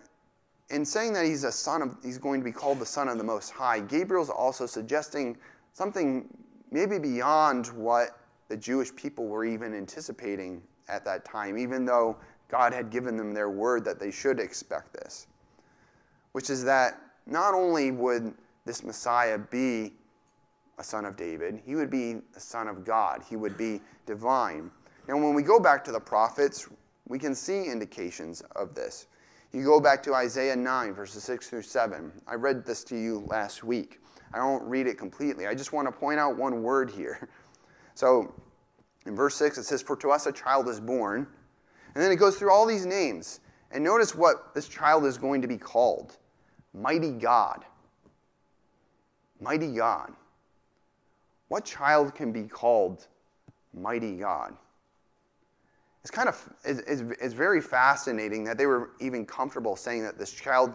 in 0.70 0.84
saying 0.84 1.12
that 1.14 1.24
he's 1.24 1.44
a 1.44 1.52
son 1.52 1.82
of 1.82 1.96
he's 2.02 2.18
going 2.18 2.40
to 2.40 2.44
be 2.44 2.52
called 2.52 2.78
the 2.78 2.86
son 2.86 3.08
of 3.08 3.18
the 3.18 3.24
most 3.24 3.50
high, 3.50 3.80
Gabriel's 3.80 4.30
also 4.30 4.66
suggesting 4.66 5.36
something 5.72 6.28
maybe 6.70 6.98
beyond 6.98 7.68
what 7.68 8.18
the 8.48 8.56
Jewish 8.56 8.94
people 8.94 9.26
were 9.26 9.44
even 9.44 9.74
anticipating 9.74 10.62
at 10.88 11.04
that 11.04 11.24
time, 11.24 11.58
even 11.58 11.84
though 11.84 12.16
God 12.48 12.72
had 12.72 12.90
given 12.90 13.16
them 13.16 13.34
their 13.34 13.50
word 13.50 13.84
that 13.84 13.98
they 13.98 14.10
should 14.10 14.40
expect 14.40 14.94
this, 14.94 15.26
which 16.32 16.50
is 16.50 16.64
that 16.64 17.00
not 17.26 17.54
only 17.54 17.90
would 17.90 18.32
this 18.64 18.82
Messiah 18.82 19.38
be 19.38 19.92
a 20.78 20.84
son 20.84 21.04
of 21.04 21.16
David, 21.16 21.60
he 21.64 21.74
would 21.74 21.90
be 21.90 22.16
a 22.36 22.40
son 22.40 22.68
of 22.68 22.84
God, 22.84 23.22
he 23.28 23.36
would 23.36 23.56
be 23.56 23.80
divine. 24.06 24.70
Now, 25.08 25.16
when 25.16 25.34
we 25.34 25.42
go 25.42 25.58
back 25.58 25.84
to 25.84 25.92
the 25.92 26.00
prophets, 26.00 26.68
we 27.06 27.18
can 27.18 27.34
see 27.34 27.64
indications 27.64 28.42
of 28.54 28.74
this. 28.74 29.06
You 29.52 29.64
go 29.64 29.80
back 29.80 30.02
to 30.04 30.14
Isaiah 30.14 30.56
9, 30.56 30.94
verses 30.94 31.24
6 31.24 31.48
through 31.48 31.62
7. 31.62 32.12
I 32.26 32.34
read 32.34 32.66
this 32.66 32.84
to 32.84 32.96
you 32.96 33.24
last 33.28 33.64
week. 33.64 34.00
I 34.34 34.40
won't 34.40 34.62
read 34.64 34.86
it 34.86 34.98
completely. 34.98 35.46
I 35.46 35.54
just 35.54 35.72
want 35.72 35.88
to 35.88 35.92
point 35.92 36.20
out 36.20 36.36
one 36.36 36.62
word 36.62 36.90
here. 36.90 37.28
So, 37.94 38.32
in 39.06 39.16
verse 39.16 39.34
6, 39.34 39.58
it 39.58 39.64
says, 39.64 39.82
For 39.82 39.96
to 39.96 40.12
us 40.12 40.26
a 40.26 40.32
child 40.32 40.68
is 40.68 40.78
born 40.78 41.26
and 41.94 42.04
then 42.04 42.12
it 42.12 42.16
goes 42.16 42.36
through 42.36 42.52
all 42.52 42.64
these 42.64 42.86
names. 42.86 43.40
And 43.72 43.82
notice 43.82 44.14
what 44.14 44.54
this 44.54 44.68
child 44.68 45.04
is 45.04 45.18
going 45.18 45.42
to 45.42 45.48
be 45.48 45.58
called 45.58 46.16
Mighty 46.72 47.10
God. 47.10 47.64
Mighty 49.40 49.72
God. 49.72 50.12
What 51.48 51.64
child 51.64 52.14
can 52.14 52.30
be 52.30 52.44
called 52.44 53.08
Mighty 53.74 54.16
God? 54.16 54.54
It's 56.02 56.10
kind 56.10 56.28
of 56.28 56.48
it's, 56.64 56.80
it's, 57.20 57.34
very 57.34 57.60
fascinating 57.60 58.44
that 58.44 58.56
they 58.56 58.66
were 58.66 58.90
even 59.00 59.26
comfortable 59.26 59.76
saying 59.76 60.02
that 60.04 60.18
this 60.18 60.32
child 60.32 60.72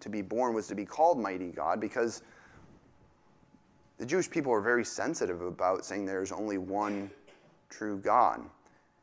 to 0.00 0.08
be 0.08 0.22
born 0.22 0.54
was 0.54 0.66
to 0.68 0.74
be 0.74 0.84
called 0.84 1.18
Mighty 1.18 1.50
God 1.50 1.80
because 1.80 2.22
the 3.98 4.06
Jewish 4.06 4.30
people 4.30 4.52
were 4.52 4.60
very 4.60 4.84
sensitive 4.84 5.42
about 5.42 5.84
saying 5.84 6.06
there's 6.06 6.32
only 6.32 6.58
one 6.58 7.10
true 7.68 7.98
God. 7.98 8.42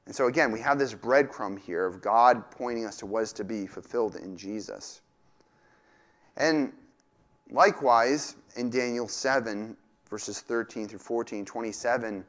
And 0.06 0.16
so, 0.16 0.28
again, 0.28 0.52
we 0.52 0.60
have 0.62 0.78
this 0.78 0.94
breadcrumb 0.94 1.60
here 1.60 1.86
of 1.86 2.02
God 2.02 2.50
pointing 2.52 2.86
us 2.86 2.98
to 2.98 3.06
what 3.06 3.24
is 3.24 3.34
to 3.34 3.44
be 3.44 3.66
fulfilled 3.66 4.16
in 4.16 4.38
Jesus. 4.38 5.02
And 6.38 6.72
likewise, 7.50 8.36
in 8.56 8.70
Daniel 8.70 9.08
7, 9.08 9.76
verses 10.10 10.42
13 10.42 10.88
through 10.88 11.00
14, 11.00 11.44
27, 11.44 12.24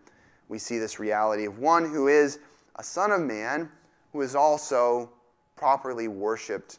we 0.48 0.58
see 0.58 0.78
this 0.78 0.98
reality 0.98 1.44
of 1.44 1.58
one 1.58 1.84
who 1.84 2.08
is 2.08 2.38
a 2.76 2.82
son 2.82 3.10
of 3.10 3.20
man 3.20 3.70
who 4.12 4.20
is 4.20 4.34
also 4.34 5.10
properly 5.56 6.08
worshiped 6.08 6.78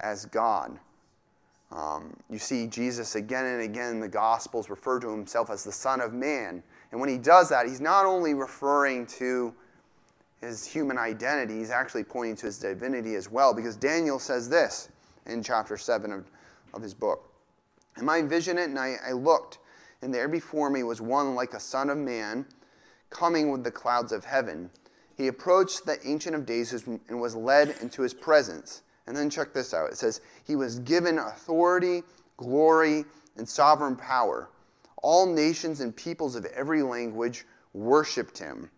as 0.00 0.26
God. 0.26 0.78
Um, 1.72 2.16
you 2.30 2.38
see 2.38 2.66
Jesus 2.66 3.16
again 3.16 3.44
and 3.44 3.62
again 3.62 3.90
in 3.90 4.00
the 4.00 4.08
Gospels 4.08 4.70
refer 4.70 5.00
to 5.00 5.08
himself 5.10 5.50
as 5.50 5.64
the 5.64 5.72
Son 5.72 6.00
of 6.00 6.12
Man. 6.12 6.62
And 6.92 7.00
when 7.00 7.08
he 7.08 7.18
does 7.18 7.48
that, 7.48 7.66
he's 7.66 7.80
not 7.80 8.06
only 8.06 8.34
referring 8.34 9.06
to 9.06 9.52
his 10.40 10.64
human 10.64 10.96
identity, 10.96 11.58
he's 11.58 11.70
actually 11.70 12.04
pointing 12.04 12.36
to 12.36 12.46
his 12.46 12.58
divinity 12.58 13.16
as 13.16 13.30
well, 13.30 13.52
because 13.52 13.76
Daniel 13.76 14.18
says 14.18 14.48
this 14.48 14.90
in 15.26 15.42
chapter 15.42 15.76
7 15.76 16.12
of, 16.12 16.30
of 16.72 16.82
his 16.82 16.94
book. 16.94 17.32
And 17.96 18.08
I 18.08 18.18
envisioned 18.18 18.58
it, 18.58 18.68
and 18.68 18.78
I 18.78 19.12
looked, 19.12 19.58
and 20.02 20.14
there 20.14 20.28
before 20.28 20.70
me 20.70 20.82
was 20.82 21.00
one 21.00 21.34
like 21.34 21.54
a 21.54 21.60
son 21.60 21.90
of 21.90 21.98
man, 21.98 22.46
coming 23.10 23.50
with 23.50 23.64
the 23.64 23.70
clouds 23.70 24.12
of 24.12 24.24
heaven. 24.24 24.70
He 25.16 25.28
approached 25.28 25.86
the 25.86 25.98
Ancient 26.06 26.36
of 26.36 26.44
Days 26.44 26.72
and 26.86 27.20
was 27.20 27.34
led 27.34 27.76
into 27.80 28.02
his 28.02 28.12
presence. 28.12 28.82
And 29.06 29.16
then 29.16 29.30
check 29.30 29.52
this 29.52 29.72
out 29.72 29.90
it 29.90 29.96
says, 29.96 30.20
He 30.44 30.56
was 30.56 30.78
given 30.80 31.18
authority, 31.18 32.02
glory, 32.36 33.04
and 33.36 33.48
sovereign 33.48 33.96
power. 33.96 34.50
All 35.02 35.26
nations 35.26 35.80
and 35.80 35.94
peoples 35.94 36.36
of 36.36 36.44
every 36.46 36.82
language 36.82 37.46
worshiped 37.72 38.38
him. 38.38 38.70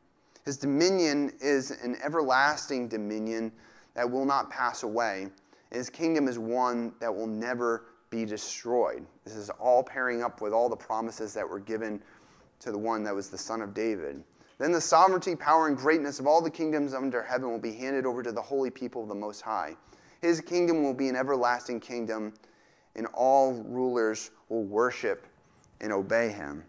His 0.45 0.57
dominion 0.57 1.33
is 1.41 1.71
an 1.71 1.97
everlasting 2.03 2.89
dominion 2.89 3.53
that 3.95 4.11
will 4.11 4.25
not 4.25 4.51
pass 4.51 4.83
away. 4.83 5.29
And 5.71 5.79
his 5.79 5.91
kingdom 5.91 6.29
is 6.29 6.39
one 6.39 6.93
that 7.01 7.15
will 7.15 7.27
never 7.27 7.85
be 8.11 8.25
destroyed. 8.25 9.05
This 9.25 9.35
is 9.35 9.51
all 9.51 9.83
pairing 9.83 10.23
up 10.23 10.41
with 10.41 10.53
all 10.53 10.69
the 10.69 10.77
promises 10.77 11.35
that 11.35 11.49
were 11.49 11.61
given 11.61 12.01
to 12.61 12.73
the 12.73 12.79
one 12.79 13.03
that 13.05 13.15
was 13.15 13.29
the 13.29 13.39
son 13.39 13.61
of 13.61 13.75
David. 13.75 14.23
Then 14.59 14.73
the 14.73 14.81
sovereignty, 14.81 15.37
power, 15.37 15.69
and 15.69 15.77
greatness 15.77 16.19
of 16.19 16.27
all 16.27 16.43
the 16.43 16.51
kingdoms 16.51 16.93
under 16.93 17.23
heaven 17.23 17.51
will 17.51 17.61
be 17.61 17.73
handed 17.73 18.05
over 18.05 18.23
to 18.23 18.33
the 18.33 18.43
holy 18.43 18.71
people 18.71 19.03
of 19.03 19.09
the 19.09 19.15
Most 19.15 19.41
High. 19.41 19.77
His 20.21 20.41
kingdom 20.41 20.83
will 20.83 20.95
be 20.95 21.09
an 21.09 21.15
everlasting 21.15 21.79
kingdom, 21.79 22.35
and 22.97 23.07
all 23.15 23.63
rulers 23.65 24.33
will 24.49 24.65
worship 24.65 25.27
and 25.81 25.93
obey 25.93 26.31
him. 26.31 26.65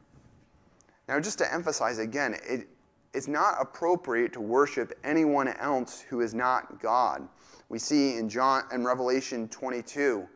Now, 1.08 1.20
just 1.20 1.40
to 1.40 1.52
emphasize 1.52 1.98
again, 1.98 2.36
it, 2.48 2.68
it's 3.16 3.28
not 3.28 3.56
appropriate 3.60 4.34
to 4.34 4.42
worship 4.42 4.94
anyone 5.04 5.48
else 5.48 6.02
who 6.02 6.22
is 6.22 6.36
not 6.36 6.80
God. 6.80 7.28
We 7.70 7.80
see 7.80 8.18
in 8.18 8.30
John 8.30 8.64
in 8.72 8.86
Revelation 8.86 9.48
22, 9.50 10.28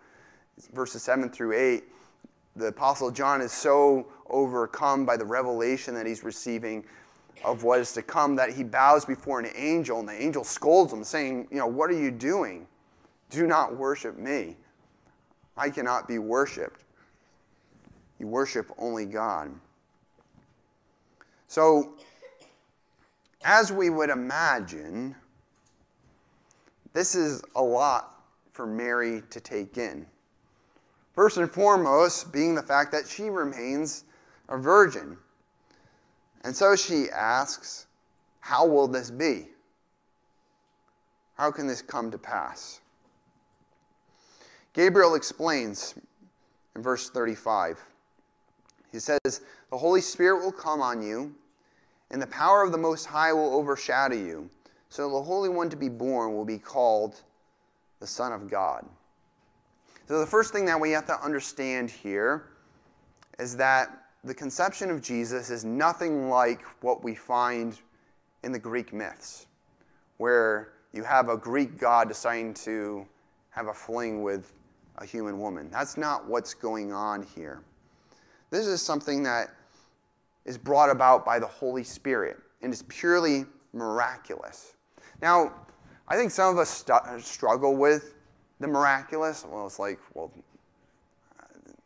verses 0.74 1.03
7 1.03 1.29
through 1.29 1.53
8, 1.53 1.83
the 2.55 2.67
apostle 2.67 3.12
John 3.12 3.41
is 3.41 3.51
so 3.51 4.07
overcome 4.29 5.05
by 5.05 5.17
the 5.17 5.25
revelation 5.25 5.93
that 5.93 6.07
he's 6.07 6.24
receiving 6.24 6.83
of 7.43 7.63
what 7.63 7.79
is 7.79 7.93
to 7.93 8.01
come 8.01 8.35
that 8.35 8.51
he 8.51 8.63
bows 8.63 9.05
before 9.05 9.39
an 9.39 9.49
angel 9.55 9.99
and 9.99 10.07
the 10.07 10.21
angel 10.21 10.43
scolds 10.43 10.93
him 10.93 11.03
saying, 11.03 11.47
"You 11.51 11.57
know, 11.57 11.67
what 11.67 11.89
are 11.89 11.99
you 11.99 12.11
doing? 12.11 12.67
Do 13.29 13.47
not 13.47 13.75
worship 13.75 14.17
me. 14.17 14.57
I 15.57 15.69
cannot 15.69 16.07
be 16.07 16.19
worshiped. 16.19 16.81
You 18.19 18.27
worship 18.27 18.71
only 18.77 19.05
God." 19.05 19.53
So 21.48 21.96
as 23.43 23.72
we 23.72 23.89
would 23.89 24.09
imagine, 24.09 25.15
this 26.93 27.15
is 27.15 27.43
a 27.55 27.61
lot 27.61 28.24
for 28.53 28.65
Mary 28.65 29.22
to 29.29 29.41
take 29.41 29.77
in. 29.77 30.07
First 31.13 31.37
and 31.37 31.51
foremost, 31.51 32.31
being 32.31 32.55
the 32.55 32.63
fact 32.63 32.91
that 32.91 33.07
she 33.07 33.29
remains 33.29 34.05
a 34.50 34.57
virgin. 34.57 35.17
And 36.44 36.56
so 36.56 36.75
she 36.75 37.08
asks, 37.10 37.88
How 38.40 38.66
will 38.66 38.88
this 38.88 39.10
be? 39.10 39.48
How 41.36 41.51
can 41.51 41.68
this 41.68 41.82
come 41.82 42.12
to 42.12 42.18
pass? 42.18 42.82
Gabriel 44.74 45.16
explains 45.16 45.96
in 46.75 46.82
verse 46.82 47.10
35. 47.10 47.79
He 48.92 49.00
says, 49.00 49.20
The 49.24 49.77
Holy 49.77 50.01
Spirit 50.01 50.44
will 50.44 50.51
come 50.51 50.82
on 50.82 51.01
you 51.01 51.34
and 52.14 52.22
the 52.22 52.27
power 52.27 52.64
of 52.64 52.72
the 52.72 52.77
Most 52.77 53.06
High 53.06 53.34
will 53.34 53.56
overshadow 53.56 54.16
you. 54.16 54.50
So 54.90 55.10
the 55.10 55.22
Holy 55.22 55.50
One 55.50 55.70
to 55.70 55.75
be 55.75 55.90
born 55.90 56.36
will 56.36 56.46
be 56.46 56.60
called 56.60 57.20
the 58.00 58.06
Son 58.06 58.32
of 58.32 58.50
God. 58.50 58.86
So 60.08 60.20
the 60.20 60.27
first 60.27 60.53
thing 60.53 60.66
that 60.66 60.79
we 60.79 60.92
have 60.92 61.08
to 61.08 61.20
understand 61.24 61.90
here 61.90 62.50
is 63.40 63.58
that 63.58 64.02
the 64.24 64.33
conception 64.33 64.90
of 64.90 65.01
Jesus 65.01 65.50
is 65.50 65.66
nothing 65.66 66.29
like 66.29 66.62
what 66.81 67.03
we 67.03 67.14
find 67.14 67.77
in 68.44 68.51
the 68.51 68.59
Greek 68.59 68.94
myths, 68.94 69.48
where 70.18 70.74
you 70.94 71.03
have 71.03 71.29
a 71.29 71.38
Greek 71.38 71.77
god 71.77 72.07
deciding 72.07 72.53
to 72.53 73.05
have 73.50 73.68
a 73.68 73.74
fling 73.74 74.24
with 74.24 74.53
a 74.98 75.05
human 75.05 75.40
woman. 75.40 75.70
That's 75.72 75.98
not 75.98 76.25
what's 76.27 76.53
going 76.53 76.94
on 76.94 77.24
here. 77.36 77.62
This 78.50 78.68
is 78.68 78.81
something 78.81 79.24
that 79.24 79.50
is 80.46 80.57
brought 80.57 80.90
about 80.90 81.25
by 81.25 81.40
the 81.40 81.48
Holy 81.48 81.83
Spirit 81.83 82.38
and 82.62 82.72
is 82.72 82.83
purely 82.83 83.46
miraculous. 83.74 84.75
Now, 85.22 85.53
I 86.07 86.16
think 86.16 86.31
some 86.31 86.53
of 86.53 86.59
us 86.59 86.70
st- 86.70 87.22
struggle 87.22 87.75
with 87.75 88.14
the 88.59 88.68
miraculous. 88.68 89.46
Well, 89.50 89.66
it's 89.66 89.79
like, 89.79 90.00
well, 90.14 90.31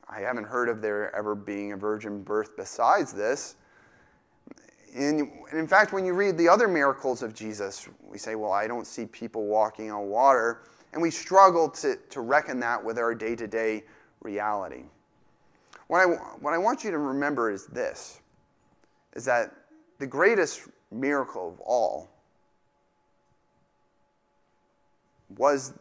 I 0.10 0.22
haven't 0.22 0.46
heard 0.46 0.70
of 0.70 0.82
there 0.82 1.13
ever 1.15 1.36
being 1.36 1.74
a 1.74 1.78
virgin 1.78 2.24
birth 2.24 2.56
besides 2.56 3.12
this. 3.12 3.56
And 4.96 5.30
in 5.52 5.67
fact, 5.67 5.91
when 5.91 6.06
you 6.06 6.13
read 6.13 6.38
the 6.38 6.48
other 6.48 6.67
miracles 6.67 7.22
of 7.22 7.34
Jesus, 7.34 7.88
we 8.02 8.17
say, 8.17 8.36
well, 8.36 8.54
I 8.54 8.67
don't 8.67 8.88
see 8.88 9.06
people 9.06 9.46
walking 9.46 9.91
on 9.91 10.08
water. 10.08 10.63
And 10.93 11.02
we 11.02 11.12
struggle 11.12 11.70
to, 11.70 11.98
to 12.10 12.22
reckon 12.22 12.60
that 12.62 12.84
with 12.84 12.98
our 12.98 13.13
day 13.13 13.36
to 13.36 13.48
day 13.48 13.84
reality. 14.22 14.84
What 15.88 16.00
I, 16.00 16.06
what 16.39 16.54
I 16.54 16.58
want 16.58 16.84
you 16.84 16.91
to 16.91 16.98
remember 16.98 17.52
is 17.52 17.67
this 17.67 18.20
is 19.13 19.26
that 19.26 19.52
the 20.00 20.08
greatest 20.08 20.62
miracle 20.91 21.50
of 21.50 21.60
all 21.62 22.10
was 25.38 25.74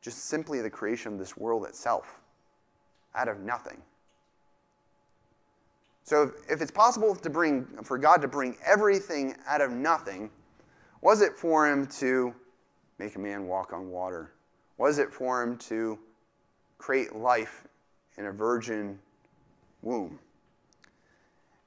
just 0.00 0.24
simply 0.24 0.60
the 0.60 0.70
creation 0.70 1.12
of 1.12 1.18
this 1.18 1.36
world 1.36 1.64
itself 1.64 2.21
out 3.14 3.28
of 3.28 3.40
nothing. 3.40 3.80
So 6.04 6.32
if 6.48 6.60
it's 6.60 6.70
possible 6.70 7.14
to 7.14 7.30
bring 7.30 7.64
for 7.84 7.96
God 7.96 8.20
to 8.22 8.28
bring 8.28 8.56
everything 8.66 9.36
out 9.46 9.60
of 9.60 9.70
nothing, 9.70 10.30
was 11.00 11.22
it 11.22 11.32
for 11.36 11.70
him 11.70 11.86
to 11.98 12.34
make 12.98 13.16
a 13.16 13.18
man 13.18 13.46
walk 13.46 13.72
on 13.72 13.90
water? 13.90 14.32
Was 14.78 14.98
it 14.98 15.12
for 15.12 15.42
him 15.42 15.56
to 15.58 15.98
create 16.78 17.14
life 17.14 17.66
in 18.18 18.26
a 18.26 18.32
virgin 18.32 18.98
womb? 19.82 20.18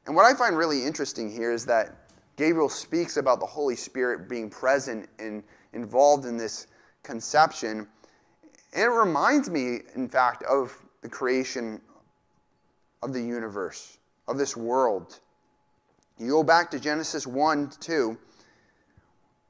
And 0.06 0.16
what 0.16 0.26
I 0.26 0.34
find 0.34 0.58
really 0.58 0.86
interesting 0.86 1.32
here 1.32 1.52
is 1.52 1.66
that 1.66 2.10
Gabriel 2.36 2.70
speaks 2.70 3.18
about 3.18 3.40
the 3.40 3.46
Holy 3.46 3.76
Spirit 3.76 4.28
being 4.30 4.50
present 4.50 5.10
and 5.20 5.44
involved 5.74 6.26
in 6.26 6.38
this 6.38 6.68
conception. 7.04 7.88
And 8.74 8.84
it 8.84 8.88
reminds 8.88 9.50
me, 9.50 9.80
in 9.96 10.10
fact, 10.10 10.44
of 10.44 10.78
the 11.06 11.12
creation 11.12 11.80
of 13.04 13.14
the 13.14 13.22
universe, 13.22 14.00
of 14.28 14.40
this 14.40 14.58
world. 14.58 15.20
You 16.18 16.30
go 16.30 16.44
back 16.44 16.72
to 16.72 16.80
Genesis 16.80 17.28
1 17.28 17.74
2. 17.80 18.18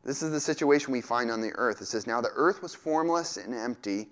This 0.04 0.22
is 0.22 0.32
the 0.32 0.40
situation 0.42 0.92
we 0.92 1.00
find 1.00 1.32
on 1.32 1.40
the 1.40 1.54
earth. 1.56 1.80
It 1.80 1.86
says, 1.86 2.06
Now 2.06 2.20
the 2.20 2.34
earth 2.36 2.62
was 2.62 2.76
formless 2.76 3.38
and 3.38 3.56
empty, 3.56 4.10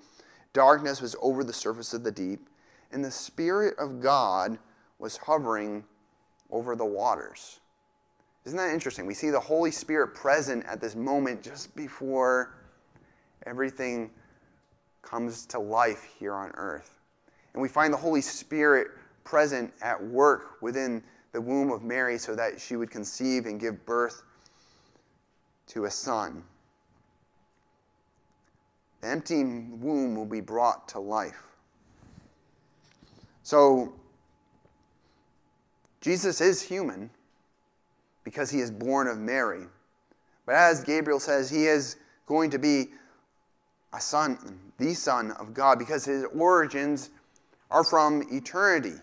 darkness 0.53 1.01
was 1.01 1.17
over 1.21 1.43
the 1.43 1.51
surface 1.51 1.93
of 1.93 2.05
the 2.05 2.13
deep, 2.13 2.47
and 2.93 3.03
the 3.03 3.11
Spirit 3.11 3.77
of 3.77 3.99
God 3.99 4.57
was 4.97 5.17
hovering 5.17 5.83
over 6.49 6.77
the 6.77 6.85
waters. 6.85 7.59
Isn't 8.45 8.57
that 8.57 8.73
interesting? 8.73 9.05
We 9.05 9.15
see 9.15 9.31
the 9.31 9.39
Holy 9.41 9.71
Spirit 9.71 10.15
present 10.15 10.65
at 10.65 10.79
this 10.79 10.95
moment 10.95 11.43
just 11.43 11.75
before 11.75 12.55
everything 13.45 14.11
comes 15.01 15.45
to 15.47 15.59
life 15.59 16.07
here 16.17 16.35
on 16.35 16.49
earth. 16.53 16.92
And 17.53 17.61
we 17.61 17.67
find 17.67 17.93
the 17.93 17.97
Holy 17.97 18.21
Spirit 18.21 18.87
present 19.23 19.73
at 19.81 20.03
work 20.03 20.61
within 20.61 21.03
the 21.31 21.41
womb 21.41 21.71
of 21.71 21.83
Mary 21.83 22.17
so 22.17 22.35
that 22.35 22.59
she 22.59 22.75
would 22.75 22.91
conceive 22.91 23.45
and 23.45 23.59
give 23.59 23.85
birth 23.85 24.23
to 25.67 25.85
a 25.85 25.91
son. 25.91 26.43
The 29.01 29.07
empty 29.07 29.43
womb 29.43 30.15
will 30.15 30.25
be 30.25 30.41
brought 30.41 30.87
to 30.89 30.99
life. 30.99 31.43
So, 33.43 33.93
Jesus 35.99 36.39
is 36.39 36.61
human, 36.61 37.09
because 38.23 38.49
he 38.49 38.59
is 38.59 38.71
born 38.71 39.07
of 39.07 39.17
Mary. 39.17 39.65
But 40.45 40.55
as 40.55 40.83
Gabriel 40.83 41.19
says, 41.19 41.49
he 41.49 41.65
is 41.65 41.97
going 42.25 42.49
to 42.51 42.59
be 42.59 42.91
a 43.93 44.01
son, 44.01 44.59
the 44.77 44.93
Son 44.93 45.31
of 45.31 45.53
God, 45.53 45.79
because 45.79 46.05
his 46.05 46.25
origins 46.35 47.09
are 47.73 47.83
from 47.83 48.23
eternity. 48.31 48.93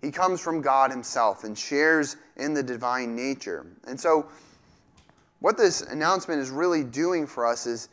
He 0.00 0.10
comes 0.10 0.40
from 0.40 0.62
God 0.62 0.90
himself 0.90 1.44
and 1.44 1.58
shares 1.58 2.16
in 2.36 2.54
the 2.54 2.62
divine 2.62 3.16
nature. 3.16 3.66
And 3.86 4.00
so, 4.00 4.26
what 5.40 5.58
this 5.58 5.82
announcement 5.82 6.40
is 6.40 6.50
really 6.50 6.84
doing 6.84 7.26
for 7.26 7.46
us 7.46 7.66
is 7.66 7.88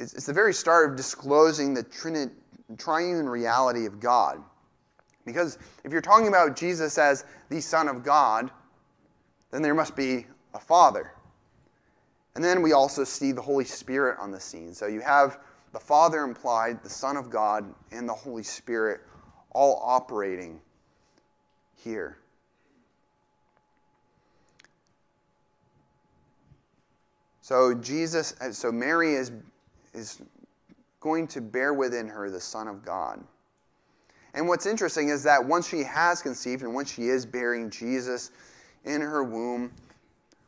it's 0.00 0.26
the 0.26 0.32
very 0.32 0.54
start 0.54 0.90
of 0.90 0.96
disclosing 0.96 1.74
the 1.74 1.82
trinit, 1.82 2.30
triune 2.78 3.28
reality 3.28 3.84
of 3.84 4.00
God. 4.00 4.42
Because 5.26 5.58
if 5.84 5.92
you're 5.92 6.00
talking 6.00 6.28
about 6.28 6.56
Jesus 6.56 6.98
as 6.98 7.24
the 7.50 7.60
Son 7.60 7.86
of 7.88 8.02
God, 8.02 8.50
then 9.50 9.60
there 9.60 9.74
must 9.74 9.94
be 9.94 10.26
a 10.54 10.58
Father. 10.58 11.12
And 12.34 12.42
then 12.42 12.62
we 12.62 12.72
also 12.72 13.04
see 13.04 13.32
the 13.32 13.42
Holy 13.42 13.66
Spirit 13.66 14.18
on 14.18 14.30
the 14.30 14.40
scene. 14.40 14.72
So 14.72 14.86
you 14.86 15.00
have 15.00 15.38
the 15.72 15.80
Father 15.80 16.20
implied, 16.20 16.82
the 16.82 16.90
Son 16.90 17.16
of 17.16 17.30
God, 17.30 17.64
and 17.90 18.08
the 18.08 18.14
Holy 18.14 18.42
Spirit 18.42 19.00
all 19.50 19.82
operating 19.84 20.60
here. 21.74 22.18
So 27.40 27.74
Jesus, 27.74 28.34
uh, 28.40 28.52
so 28.52 28.70
Mary 28.70 29.14
is, 29.14 29.32
is 29.92 30.22
going 31.00 31.26
to 31.28 31.40
bear 31.40 31.74
within 31.74 32.08
her 32.08 32.30
the 32.30 32.40
Son 32.40 32.68
of 32.68 32.84
God. 32.84 33.22
And 34.34 34.48
what's 34.48 34.64
interesting 34.64 35.08
is 35.08 35.22
that 35.24 35.44
once 35.44 35.68
she 35.68 35.82
has 35.82 36.22
conceived 36.22 36.62
and 36.62 36.72
once 36.72 36.90
she 36.90 37.08
is 37.08 37.26
bearing 37.26 37.68
Jesus 37.68 38.30
in 38.84 39.00
her 39.00 39.22
womb, 39.22 39.72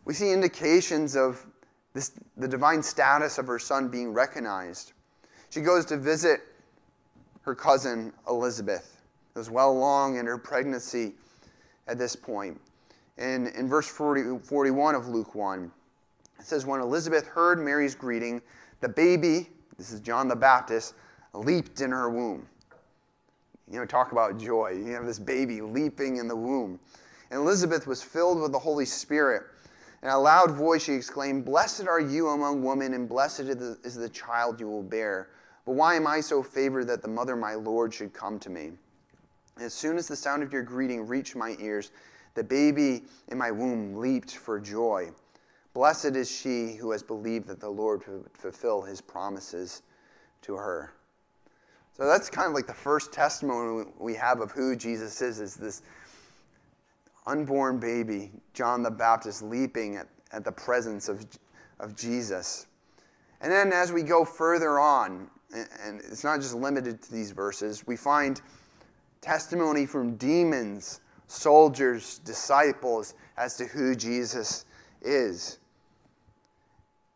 we 0.05 0.15
see 0.15 0.31
indications 0.31 1.17
of 1.17 1.45
this, 1.93 2.13
the 2.37 2.49
divine 2.49 2.83
status 2.83 3.39
of 3.39 3.47
her 3.47 3.59
son 3.59 3.89
being 3.89 4.13
recognized. 4.13 4.94
She 5.55 5.61
goes 5.61 5.85
to 5.85 5.97
visit 5.97 6.41
her 7.43 7.55
cousin 7.55 8.13
Elizabeth, 8.29 9.01
It 9.37 9.39
was 9.39 9.51
well 9.51 9.71
along 9.71 10.17
in 10.17 10.27
her 10.27 10.37
pregnancy 10.37 11.13
at 11.87 11.97
this 11.97 12.17
point. 12.17 12.61
And 13.19 13.47
in 13.47 13.69
verse 13.69 13.87
40, 13.87 14.41
41 14.41 14.97
of 14.97 15.07
Luke 15.07 15.37
1, 15.37 15.71
it 16.41 16.45
says, 16.45 16.67
When 16.67 16.81
Elizabeth 16.81 17.29
heard 17.29 17.61
Mary's 17.61 17.95
greeting, 17.95 18.43
the 18.81 18.89
baby, 18.89 19.49
this 19.79 19.93
is 19.93 20.01
John 20.01 20.27
the 20.27 20.35
Baptist, 20.35 20.95
leaped 21.35 21.81
in 21.81 21.93
her 21.93 22.11
womb. 22.11 22.49
You 23.71 23.79
know, 23.79 23.87
talk 23.87 24.11
about 24.11 24.37
joy. 24.37 24.71
You 24.71 24.91
have 24.95 25.07
this 25.07 25.21
baby 25.21 25.61
leaping 25.61 26.17
in 26.17 26.27
the 26.27 26.35
womb. 26.35 26.81
And 27.31 27.39
Elizabeth 27.39 27.87
was 27.87 28.03
filled 28.03 28.41
with 28.41 28.51
the 28.51 28.59
Holy 28.59 28.87
Spirit. 28.87 29.45
In 30.03 30.09
a 30.09 30.19
loud 30.19 30.51
voice, 30.51 30.83
she 30.83 30.95
exclaimed, 30.95 31.45
Blessed 31.45 31.87
are 31.87 32.01
you 32.01 32.31
among 32.31 32.65
women, 32.65 32.93
and 32.93 33.09
blessed 33.09 33.43
is 33.43 33.95
the 33.95 34.09
child 34.09 34.59
you 34.59 34.69
will 34.69 34.83
bear. 34.83 35.29
But 35.65 35.73
why 35.73 35.95
am 35.95 36.07
I 36.07 36.21
so 36.21 36.43
favored 36.43 36.87
that 36.89 37.03
the 37.03 37.09
mother 37.09 37.37
my 37.37 37.55
Lord 37.55 37.93
should 37.95 38.13
come 38.13 38.39
to 38.41 38.51
me? 38.51 38.73
As 39.61 39.73
soon 39.73 39.97
as 39.97 40.09
the 40.09 40.17
sound 40.17 40.43
of 40.43 40.53
your 40.53 40.63
greeting 40.63 41.07
reached 41.07 41.37
my 41.37 41.57
ears, 41.61 41.91
the 42.35 42.45
baby 42.45 43.05
in 43.29 43.39
my 43.39 43.51
womb 43.51 43.97
leaped 43.97 44.37
for 44.37 44.61
joy. 44.61 45.11
Blessed 45.73 46.17
is 46.17 46.31
she 46.31 46.75
who 46.75 46.91
has 46.91 47.03
believed 47.03 47.47
that 47.49 47.61
the 47.61 47.69
Lord 47.69 48.03
would 48.07 48.31
fulfill 48.35 48.83
his 48.83 49.01
promises 49.01 49.83
to 50.43 50.55
her. 50.55 50.93
So 51.97 52.07
that's 52.07 52.29
kind 52.29 52.49
of 52.49 52.55
like 52.55 52.67
the 52.67 52.75
first 52.75 53.13
testimony 53.13 53.87
we 53.99 54.15
have 54.15 54.41
of 54.41 54.51
who 54.51 54.75
Jesus 54.75 55.23
is, 55.23 55.41
is 55.41 55.55
this 55.55 55.83
unborn 57.27 57.79
baby, 57.79 58.33
John 58.53 58.83
the 58.83 58.91
Baptist, 58.91 59.43
leaping 59.43 59.97
at, 59.97 60.09
at 60.33 60.45
the 60.45 60.53
presence 60.53 61.09
of, 61.09 61.25
of 61.79 61.97
Jesus. 61.97 62.67
And 63.41 63.51
then 63.51 63.73
as 63.73 63.93
we 63.93 64.03
go 64.03 64.25
further 64.25 64.81
on, 64.81 65.31
and 65.53 66.01
it's 66.01 66.25
not 66.25 66.41
just 66.41 66.55
limited 66.55 67.03
to 67.03 67.13
these 67.13 67.31
verses, 67.31 67.87
we 67.87 67.97
find 67.97 68.41
testimony 69.21 69.87
from 69.87 70.17
demons, 70.17 71.01
soldiers, 71.27 72.19
disciples 72.21 73.15
as 73.37 73.57
to 73.57 73.65
who 73.65 73.95
Jesus 73.95 74.67
is. 75.03 75.59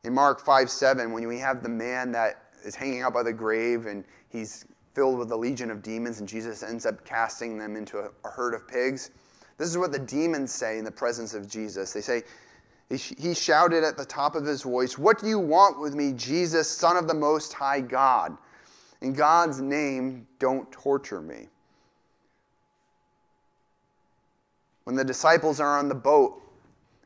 In 0.04 0.14
Mark 0.14 0.40
5 0.40 0.70
7, 0.70 1.12
when 1.12 1.26
we 1.26 1.38
have 1.38 1.62
the 1.62 1.68
man 1.68 2.12
that 2.12 2.42
is 2.64 2.74
hanging 2.74 3.02
out 3.02 3.12
by 3.12 3.22
the 3.22 3.32
grave 3.32 3.86
and 3.86 4.04
he's 4.28 4.64
filled 4.94 5.18
with 5.18 5.30
a 5.30 5.36
legion 5.36 5.70
of 5.70 5.82
demons, 5.82 6.20
and 6.20 6.28
Jesus 6.28 6.62
ends 6.62 6.86
up 6.86 7.04
casting 7.04 7.58
them 7.58 7.76
into 7.76 7.98
a, 7.98 8.10
a 8.24 8.30
herd 8.30 8.54
of 8.54 8.66
pigs. 8.66 9.10
This 9.56 9.68
is 9.68 9.78
what 9.78 9.92
the 9.92 9.98
demons 9.98 10.52
say 10.52 10.78
in 10.78 10.84
the 10.84 10.90
presence 10.90 11.34
of 11.34 11.48
Jesus. 11.48 11.92
They 11.92 12.00
say, 12.00 12.22
He 12.90 13.34
shouted 13.34 13.84
at 13.84 13.98
the 13.98 14.04
top 14.04 14.34
of 14.34 14.46
his 14.46 14.62
voice, 14.62 14.96
What 14.96 15.20
do 15.20 15.26
you 15.26 15.38
want 15.38 15.78
with 15.78 15.94
me, 15.94 16.12
Jesus, 16.12 16.68
Son 16.68 16.96
of 16.96 17.06
the 17.06 17.14
Most 17.14 17.52
High 17.52 17.80
God? 17.82 18.36
In 19.02 19.12
God's 19.12 19.60
name, 19.60 20.26
don't 20.38 20.70
torture 20.72 21.20
me. 21.20 21.48
When 24.84 24.96
the 24.96 25.04
disciples 25.04 25.60
are 25.60 25.78
on 25.78 25.88
the 25.88 25.94
boat 25.94 26.40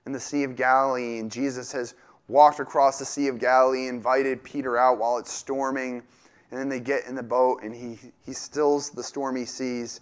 in 0.07 0.13
the 0.13 0.21
Sea 0.21 0.45
of 0.45 0.55
Galilee, 0.55 1.19
and 1.19 1.31
Jesus 1.31 1.73
has 1.73 1.95
walked 2.29 2.61
across 2.61 3.01
the 3.01 3.05
Sea 3.05 3.27
of 3.27 3.41
Galilee, 3.41 3.89
invited 3.89 4.45
Peter 4.45 4.79
out 4.79 4.99
while 4.99 5.19
it's 5.19 5.33
storming, 5.33 6.03
and 6.51 6.61
then 6.61 6.69
they 6.69 6.79
get 6.81 7.07
in 7.07 7.17
the 7.17 7.23
boat 7.25 7.63
and 7.65 7.75
he, 7.75 7.99
he 8.25 8.33
stills 8.33 8.91
the 8.91 9.03
stormy 9.03 9.45
seas 9.45 10.01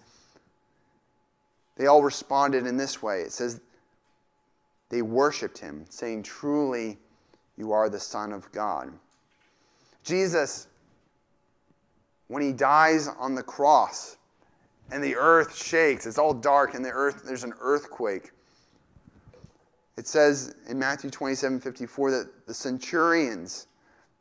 they 1.81 1.87
all 1.87 2.03
responded 2.03 2.67
in 2.67 2.77
this 2.77 3.01
way. 3.01 3.21
It 3.21 3.31
says, 3.31 3.59
they 4.91 5.01
worshiped 5.01 5.57
him, 5.57 5.85
saying, 5.89 6.21
Truly, 6.21 6.99
you 7.57 7.71
are 7.71 7.89
the 7.89 7.99
Son 7.99 8.33
of 8.33 8.51
God. 8.51 8.91
Jesus, 10.03 10.67
when 12.27 12.43
he 12.43 12.51
dies 12.51 13.07
on 13.07 13.33
the 13.33 13.41
cross 13.41 14.17
and 14.91 15.01
the 15.01 15.15
earth 15.15 15.55
shakes, 15.55 16.05
it's 16.05 16.17
all 16.17 16.33
dark 16.33 16.73
and 16.75 16.83
the 16.83 16.91
earth, 16.91 17.23
there's 17.25 17.45
an 17.45 17.53
earthquake. 17.61 18.31
It 19.95 20.07
says 20.07 20.55
in 20.67 20.77
Matthew 20.77 21.09
27 21.09 21.61
54 21.61 22.11
that 22.11 22.47
the 22.47 22.53
centurions, 22.53 23.67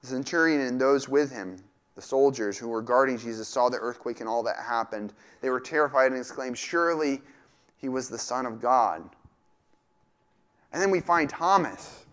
the 0.02 0.06
centurion 0.06 0.60
and 0.60 0.80
those 0.80 1.08
with 1.08 1.32
him, 1.32 1.56
the 1.96 2.02
soldiers 2.02 2.56
who 2.56 2.68
were 2.68 2.82
guarding 2.82 3.18
Jesus, 3.18 3.48
saw 3.48 3.68
the 3.68 3.78
earthquake 3.78 4.20
and 4.20 4.28
all 4.28 4.44
that 4.44 4.56
happened. 4.56 5.14
They 5.40 5.50
were 5.50 5.60
terrified 5.60 6.12
and 6.12 6.20
exclaimed, 6.20 6.56
Surely 6.56 7.22
he 7.76 7.88
was 7.88 8.08
the 8.08 8.18
Son 8.18 8.46
of 8.46 8.60
God. 8.60 9.08
And 10.72 10.80
then 10.80 10.90
we 10.90 11.00
find 11.00 11.28
Thomas. 11.28 12.04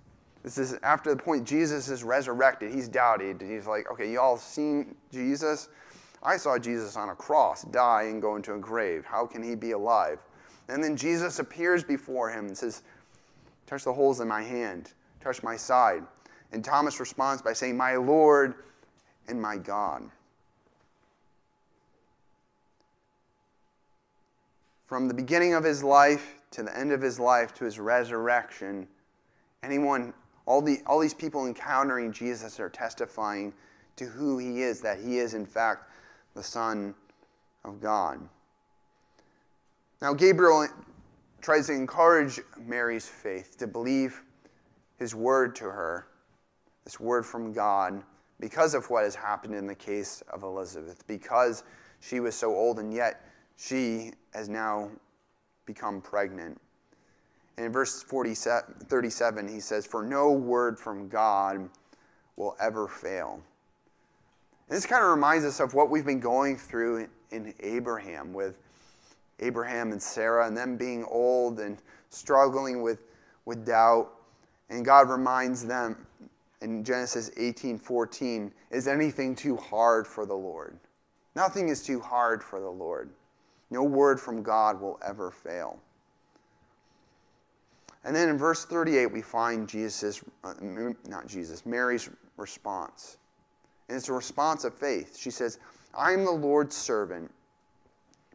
This 0.44 0.58
is 0.58 0.74
after 0.84 1.14
the 1.14 1.22
point 1.22 1.46
Jesus 1.46 1.90
is 1.90 2.04
resurrected. 2.04 2.74
He's 2.74 2.88
doubted. 2.88 3.42
He's 3.42 3.68
like, 3.68 3.92
okay, 3.92 4.12
y'all 4.12 4.38
seen 4.38 4.96
Jesus? 5.12 5.70
I 6.24 6.38
saw 6.38 6.58
Jesus 6.58 6.96
on 6.96 7.10
a 7.10 7.16
cross, 7.16 7.64
die 7.64 8.04
and 8.04 8.22
go 8.22 8.36
into 8.36 8.54
a 8.54 8.58
grave. 8.58 9.06
How 9.06 9.26
can 9.26 9.44
he 9.44 9.56
be 9.56 9.72
alive? 9.72 10.20
And 10.68 10.84
then 10.84 10.98
Jesus 10.98 11.40
appears 11.40 11.84
before 11.84 12.30
him 12.30 12.48
and 12.48 12.58
says, 12.58 12.82
Touch 13.68 13.84
the 13.84 13.94
holes 13.94 14.22
in 14.22 14.28
my 14.28 14.42
hand, 14.42 14.94
touch 15.22 15.44
my 15.44 15.56
side. 15.58 16.04
And 16.54 16.64
Thomas 16.64 17.00
responds 17.00 17.42
by 17.42 17.54
saying, 17.54 17.76
My 17.76 17.96
Lord 17.98 18.56
and 19.28 19.42
my 19.42 19.58
God. 19.58 20.10
from 24.88 25.10
the 25.10 25.14
beginning 25.14 25.54
of 25.54 25.64
his 25.64 25.84
life 25.84 26.37
to 26.52 26.64
the 26.64 26.78
end 26.78 26.92
of 26.92 27.02
his 27.02 27.20
life 27.20 27.54
to 27.56 27.66
his 27.66 27.80
resurrection, 27.80 28.88
anyone, 29.64 30.14
all, 30.46 30.62
the, 30.62 30.80
all 30.86 31.00
these 31.00 31.14
people 31.14 31.46
encountering 31.46 32.12
Jesus 32.12 32.60
are 32.60 32.70
testifying 32.70 33.54
to 33.96 34.06
who 34.06 34.38
he 34.38 34.62
is, 34.62 34.82
that 34.82 35.00
he 35.00 35.18
is, 35.18 35.34
in 35.34 35.46
fact, 35.46 35.90
the 36.36 36.44
Son 36.44 36.94
of 37.66 37.82
God. 37.82 38.20
Now, 40.02 40.14
Gabriel 40.14 40.68
tries 41.42 41.68
to 41.68 41.74
encourage 41.74 42.40
Mary's 42.66 43.08
faith 43.08 43.58
to 43.58 43.68
believe 43.68 44.22
his 45.00 45.16
word 45.16 45.56
to 45.56 45.66
her, 45.66 46.08
this 46.84 47.00
word 47.00 47.26
from 47.26 47.52
God, 47.52 48.04
because 48.40 48.74
of 48.74 48.90
what 48.90 49.04
has 49.04 49.16
happened 49.16 49.56
in 49.56 49.66
the 49.66 49.76
case 49.76 50.22
of 50.32 50.44
Elizabeth, 50.44 51.06
because 51.08 51.64
she 52.00 52.20
was 52.20 52.36
so 52.36 52.54
old 52.54 52.80
and 52.80 52.94
yet 52.94 53.26
she 53.58 54.12
has 54.34 54.48
now 54.48 54.90
become 55.68 56.02
pregnant. 56.02 56.60
And 57.58 57.68
in 57.68 57.72
verse 57.72 58.02
37, 58.04 59.48
he 59.48 59.60
says, 59.60 59.86
For 59.86 60.04
no 60.04 60.32
word 60.32 60.80
from 60.80 61.08
God 61.08 61.70
will 62.36 62.56
ever 62.60 62.88
fail. 62.88 63.42
And 64.70 64.76
this 64.76 64.86
kind 64.86 65.04
of 65.04 65.10
reminds 65.10 65.46
us 65.46 65.60
of 65.60 65.76
what 65.76 65.90
we've 65.90 66.06
been 66.06 66.20
going 66.20 66.58
through 66.58 67.08
in 67.32 67.54
Abraham, 67.60 68.34
with 68.34 68.58
Abraham 69.40 69.92
and 69.92 70.02
Sarah, 70.02 70.48
and 70.48 70.58
them 70.58 70.78
being 70.78 71.04
old 71.06 71.60
and 71.60 71.78
struggling 72.10 72.82
with, 72.82 73.00
with 73.46 73.66
doubt. 73.66 74.10
And 74.70 74.84
God 74.84 75.10
reminds 75.10 75.66
them 75.66 76.06
in 76.62 76.84
Genesis 76.84 77.32
18 77.38 77.78
14, 77.78 78.52
Is 78.72 78.88
anything 78.88 79.36
too 79.36 79.56
hard 79.58 80.08
for 80.08 80.26
the 80.26 80.36
Lord? 80.36 80.78
Nothing 81.36 81.70
is 81.70 81.84
too 81.84 82.00
hard 82.00 82.44
for 82.44 82.60
the 82.60 82.70
Lord. 82.70 83.10
No 83.70 83.84
word 83.84 84.20
from 84.20 84.44
God 84.44 84.80
will 84.80 85.00
ever 85.06 85.32
fail. 85.32 85.80
And 88.04 88.16
then 88.16 88.30
in 88.30 88.38
verse 88.38 88.64
38, 88.64 89.08
we 89.08 89.22
find 89.22 89.68
Jesus, 89.68 90.24
uh, 90.44 90.54
not 91.08 91.28
Jesus, 91.28 91.66
Mary's 91.66 92.10
response. 92.38 93.18
And 93.90 93.98
it's 93.98 94.08
a 94.08 94.14
response 94.14 94.64
of 94.64 94.74
faith. 94.74 95.18
She 95.18 95.32
says, 95.32 95.60
I 95.94 96.14
am 96.14 96.24
the 96.24 96.32
Lord's 96.32 96.76
servant. 96.76 97.30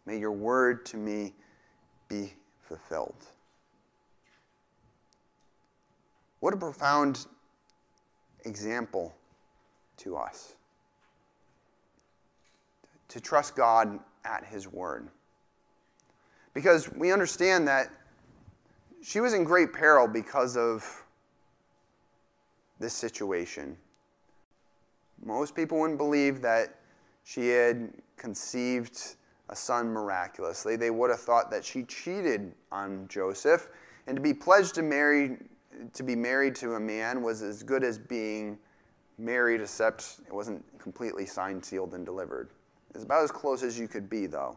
May 0.05 0.19
your 0.19 0.33
word 0.33 0.85
to 0.87 0.97
me 0.97 1.33
be 2.09 2.35
fulfilled. 2.61 3.27
What 6.41 6.53
a 6.53 6.57
profound 6.57 7.27
example 8.45 9.15
to 9.99 10.17
us 10.17 10.55
to 13.09 13.21
trust 13.21 13.55
God 13.55 14.01
at 14.25 14.45
His 14.45 14.67
word. 14.67 15.09
Because 16.55 16.93
we 16.93 17.13
understand 17.13 17.67
that 17.69 17.89
she 19.03 19.21
was 19.21 19.35
in 19.35 19.45
great 19.45 19.73
peril 19.73 20.07
because 20.07 20.57
of 20.57 21.05
this 22.79 22.93
situation. 22.93 23.77
Most 25.25 25.55
people 25.55 25.79
wouldn't 25.79 25.99
believe 25.99 26.43
that 26.43 26.77
she 27.25 27.49
had 27.49 27.93
conceived 28.17 29.17
a 29.49 29.57
son 29.57 29.89
miraculously. 29.89 30.77
They 30.77 30.91
would 30.91 31.11
have 31.11 31.21
thought 31.21 31.51
that 31.51 31.65
she 31.65 31.85
cheated 31.85 32.53
on 32.71 33.07
Joseph, 33.09 33.69
and 34.07 34.17
to 34.17 34.23
be 34.23 34.35
pledged 34.35 34.75
to 34.77 34.83
marry 34.83 35.39
to 35.95 36.03
be 36.03 36.15
married 36.15 36.55
to 36.57 36.75
a 36.75 36.81
man 36.81 37.23
was 37.23 37.43
as 37.43 37.63
good 37.63 37.83
as 37.83 37.99
being 37.99 38.59
married, 39.19 39.61
except 39.61 40.21
it 40.27 40.33
wasn't 40.33 40.63
completely 40.79 41.27
signed, 41.27 41.65
sealed, 41.65 41.95
and 41.95 42.05
delivered. 42.05 42.51
It's 42.95 43.05
about 43.05 43.25
as 43.25 43.31
close 43.31 43.63
as 43.63 43.79
you 43.79 43.89
could 43.89 44.11
be, 44.11 44.27
though. 44.27 44.57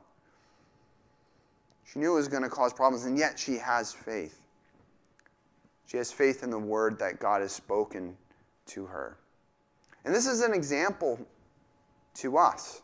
She 1.86 2.00
knew 2.00 2.14
it 2.14 2.16
was 2.16 2.28
going 2.28 2.44
to 2.44 2.50
cause 2.50 2.74
problems, 2.74 3.06
and 3.06 3.18
yet 3.18 3.40
she 3.40 3.58
has 3.58 3.94
faith. 3.94 4.42
She 5.86 5.98
has 5.98 6.12
faith 6.12 6.44
in 6.44 6.50
the 6.50 6.60
word 6.60 6.98
that 7.00 7.20
God 7.20 7.42
has 7.42 7.52
spoken 7.52 8.18
to 8.68 8.86
her. 8.86 9.18
And 10.04 10.14
this 10.14 10.28
is 10.28 10.42
an 10.42 10.54
example 10.54 11.20
to 12.16 12.38
us. 12.38 12.82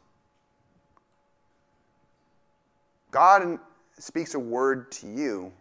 God 3.09 3.59
speaks 3.97 4.35
a 4.35 4.39
word 4.39 4.91
to 4.93 5.07
you 5.07 5.51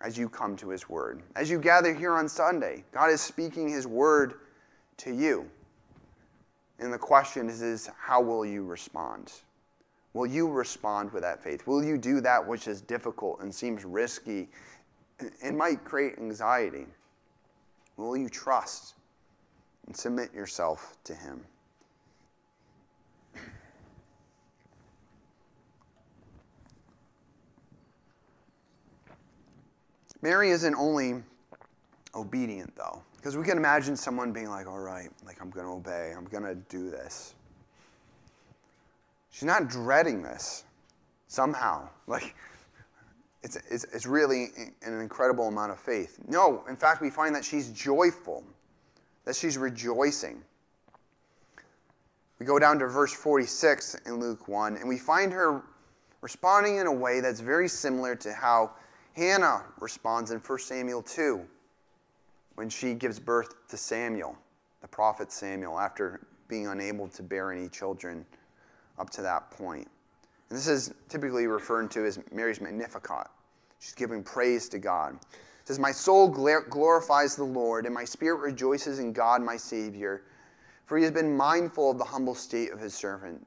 as 0.00 0.18
you 0.18 0.28
come 0.28 0.56
to 0.56 0.68
his 0.70 0.88
word. 0.88 1.22
As 1.36 1.48
you 1.48 1.58
gather 1.58 1.94
here 1.94 2.14
on 2.14 2.28
Sunday, 2.28 2.84
God 2.92 3.10
is 3.10 3.20
speaking 3.20 3.68
his 3.68 3.86
word 3.86 4.34
to 4.98 5.14
you. 5.14 5.48
And 6.78 6.92
the 6.92 6.98
question 6.98 7.48
is, 7.48 7.62
is 7.62 7.88
how 7.98 8.20
will 8.20 8.44
you 8.44 8.64
respond? 8.64 9.32
Will 10.14 10.26
you 10.26 10.48
respond 10.48 11.12
with 11.12 11.22
that 11.22 11.42
faith? 11.42 11.66
Will 11.66 11.82
you 11.82 11.96
do 11.96 12.20
that 12.20 12.46
which 12.46 12.68
is 12.68 12.80
difficult 12.82 13.40
and 13.40 13.54
seems 13.54 13.84
risky 13.84 14.48
and 15.42 15.56
might 15.56 15.84
create 15.84 16.18
anxiety? 16.18 16.86
Will 17.96 18.16
you 18.16 18.28
trust 18.28 18.94
and 19.86 19.96
submit 19.96 20.32
yourself 20.34 20.96
to 21.04 21.14
Him? 21.14 21.42
Mary 30.20 30.50
isn't 30.50 30.74
only 30.76 31.20
obedient, 32.14 32.74
though. 32.76 33.02
Because 33.16 33.36
we 33.36 33.44
can 33.44 33.56
imagine 33.56 33.96
someone 33.96 34.32
being 34.32 34.48
like, 34.48 34.66
all 34.66 34.78
right, 34.78 35.08
like 35.24 35.40
I'm 35.40 35.50
going 35.50 35.66
to 35.66 35.72
obey, 35.72 36.12
I'm 36.16 36.24
going 36.24 36.44
to 36.44 36.54
do 36.54 36.90
this. 36.90 37.34
She's 39.32 39.44
not 39.44 39.68
dreading 39.68 40.22
this 40.22 40.62
somehow. 41.26 41.88
Like, 42.06 42.34
it's, 43.42 43.56
it's, 43.70 43.84
it's 43.92 44.06
really 44.06 44.48
an 44.82 45.00
incredible 45.00 45.48
amount 45.48 45.72
of 45.72 45.80
faith. 45.80 46.18
No, 46.28 46.62
in 46.68 46.76
fact, 46.76 47.00
we 47.00 47.10
find 47.10 47.34
that 47.34 47.44
she's 47.44 47.70
joyful, 47.70 48.44
that 49.24 49.34
she's 49.34 49.58
rejoicing. 49.58 50.42
We 52.38 52.46
go 52.46 52.58
down 52.58 52.78
to 52.80 52.86
verse 52.86 53.12
46 53.12 53.96
in 54.06 54.20
Luke 54.20 54.46
1, 54.48 54.76
and 54.76 54.88
we 54.88 54.98
find 54.98 55.32
her 55.32 55.62
responding 56.20 56.76
in 56.76 56.86
a 56.86 56.92
way 56.92 57.20
that's 57.20 57.40
very 57.40 57.68
similar 57.68 58.14
to 58.16 58.32
how 58.32 58.72
Hannah 59.14 59.64
responds 59.80 60.30
in 60.30 60.38
1 60.38 60.58
Samuel 60.58 61.02
2 61.02 61.40
when 62.56 62.68
she 62.68 62.94
gives 62.94 63.18
birth 63.18 63.66
to 63.68 63.76
Samuel, 63.76 64.36
the 64.82 64.88
prophet 64.88 65.32
Samuel, 65.32 65.78
after 65.80 66.20
being 66.48 66.66
unable 66.66 67.08
to 67.08 67.22
bear 67.22 67.50
any 67.50 67.68
children 67.68 68.26
up 68.98 69.10
to 69.10 69.22
that 69.22 69.50
point. 69.50 69.88
And 70.48 70.58
this 70.58 70.68
is 70.68 70.92
typically 71.08 71.46
referred 71.46 71.90
to 71.92 72.04
as 72.04 72.18
Mary's 72.32 72.60
Magnificat. 72.60 73.28
She's 73.78 73.94
giving 73.94 74.22
praise 74.22 74.68
to 74.70 74.78
God. 74.78 75.14
It 75.14 75.68
says, 75.68 75.78
My 75.78 75.92
soul 75.92 76.28
glorifies 76.28 77.36
the 77.36 77.44
Lord, 77.44 77.86
and 77.86 77.94
my 77.94 78.04
spirit 78.04 78.40
rejoices 78.40 78.98
in 78.98 79.12
God 79.12 79.42
my 79.42 79.56
Savior, 79.56 80.22
for 80.86 80.98
he 80.98 81.04
has 81.04 81.12
been 81.12 81.36
mindful 81.36 81.90
of 81.90 81.98
the 81.98 82.04
humble 82.04 82.34
state 82.34 82.72
of 82.72 82.80
his 82.80 82.94
servant. 82.94 83.46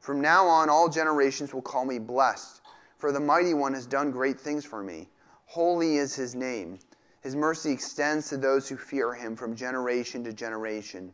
From 0.00 0.20
now 0.20 0.46
on, 0.46 0.70
all 0.70 0.88
generations 0.88 1.52
will 1.52 1.62
call 1.62 1.84
me 1.84 1.98
blessed, 1.98 2.62
for 2.98 3.12
the 3.12 3.20
mighty 3.20 3.54
one 3.54 3.74
has 3.74 3.86
done 3.86 4.10
great 4.10 4.40
things 4.40 4.64
for 4.64 4.82
me. 4.82 5.08
Holy 5.46 5.96
is 5.96 6.14
his 6.14 6.34
name. 6.34 6.78
His 7.20 7.34
mercy 7.34 7.72
extends 7.72 8.28
to 8.28 8.36
those 8.36 8.68
who 8.68 8.76
fear 8.76 9.12
him 9.12 9.34
from 9.34 9.56
generation 9.56 10.22
to 10.24 10.32
generation. 10.32 11.12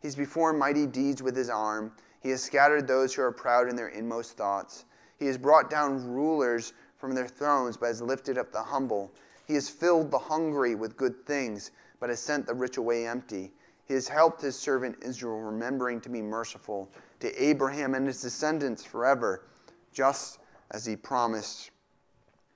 He's 0.00 0.16
performed 0.16 0.58
mighty 0.58 0.86
deeds 0.86 1.22
with 1.22 1.36
his 1.36 1.48
arm. 1.48 1.92
He 2.22 2.30
has 2.30 2.42
scattered 2.42 2.86
those 2.86 3.14
who 3.14 3.22
are 3.22 3.32
proud 3.32 3.68
in 3.68 3.76
their 3.76 3.88
inmost 3.88 4.36
thoughts. 4.36 4.84
He 5.18 5.26
has 5.26 5.36
brought 5.36 5.70
down 5.70 6.06
rulers 6.06 6.72
from 6.96 7.14
their 7.14 7.26
thrones, 7.26 7.76
but 7.76 7.86
has 7.86 8.00
lifted 8.00 8.38
up 8.38 8.52
the 8.52 8.62
humble. 8.62 9.12
He 9.46 9.54
has 9.54 9.68
filled 9.68 10.10
the 10.10 10.18
hungry 10.18 10.74
with 10.74 10.96
good 10.96 11.26
things, 11.26 11.72
but 11.98 12.10
has 12.10 12.20
sent 12.20 12.46
the 12.46 12.54
rich 12.54 12.76
away 12.76 13.06
empty. 13.06 13.52
He 13.86 13.94
has 13.94 14.06
helped 14.06 14.40
his 14.40 14.56
servant 14.56 14.96
Israel, 15.02 15.40
remembering 15.40 16.00
to 16.02 16.08
be 16.08 16.22
merciful 16.22 16.88
to 17.20 17.42
Abraham 17.42 17.94
and 17.94 18.06
his 18.06 18.22
descendants 18.22 18.84
forever, 18.84 19.44
just 19.92 20.38
as 20.70 20.86
he 20.86 20.94
promised 20.94 21.70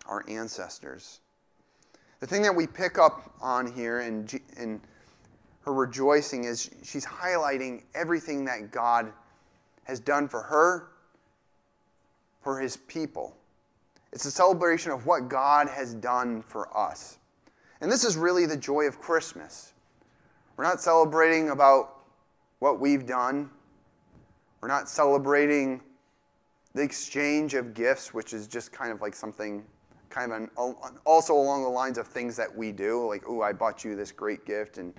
our 0.07 0.24
ancestors. 0.29 1.20
The 2.20 2.26
thing 2.26 2.42
that 2.42 2.55
we 2.55 2.66
pick 2.66 2.98
up 2.98 3.35
on 3.40 3.70
here 3.70 4.00
in, 4.00 4.29
in 4.57 4.81
her 5.64 5.72
rejoicing 5.72 6.44
is 6.44 6.70
she's 6.83 7.05
highlighting 7.05 7.83
everything 7.94 8.44
that 8.44 8.70
God 8.70 9.12
has 9.87 10.01
done 10.01 10.29
for 10.29 10.42
her, 10.42 10.88
for 12.42 12.61
his 12.61 12.77
people. 12.77 13.37
It's 14.12 14.25
a 14.25 14.31
celebration 14.31 14.92
of 14.92 15.07
what 15.07 15.29
God 15.29 15.68
has 15.68 15.94
done 15.94 16.42
for 16.42 16.77
us. 16.77 17.18
And 17.81 17.90
this 17.90 18.05
is 18.05 18.16
really 18.16 18.46
the 18.46 18.57
joy 18.57 18.85
of 18.85 19.01
Christmas. 19.01 19.72
We're 20.57 20.64
not 20.64 20.81
celebrating 20.81 21.51
about 21.51 21.99
what 22.59 22.81
we've 22.81 23.07
done. 23.07 23.51
We're 24.61 24.68
not 24.68 24.88
celebrating 24.88 25.81
the 26.75 26.83
exchange 26.83 27.55
of 27.55 27.75
gifts, 27.75 28.12
which 28.14 28.33
is 28.33 28.46
just 28.46 28.72
kind 28.72 28.90
of 28.90 29.01
like 29.01 29.14
something 29.14 29.64
kind 30.09 30.33
of 30.33 30.42
an, 30.42 30.51
also 31.05 31.35
along 31.35 31.62
the 31.62 31.68
lines 31.68 31.99
of 31.99 32.07
things 32.07 32.37
that 32.37 32.55
we 32.55 32.72
do, 32.72 33.07
like, 33.07 33.25
oh, 33.29 33.42
I 33.42 33.53
bought 33.53 33.85
you 33.85 33.94
this 33.94 34.12
great 34.12 34.46
gift 34.46 34.79
and 34.79 34.94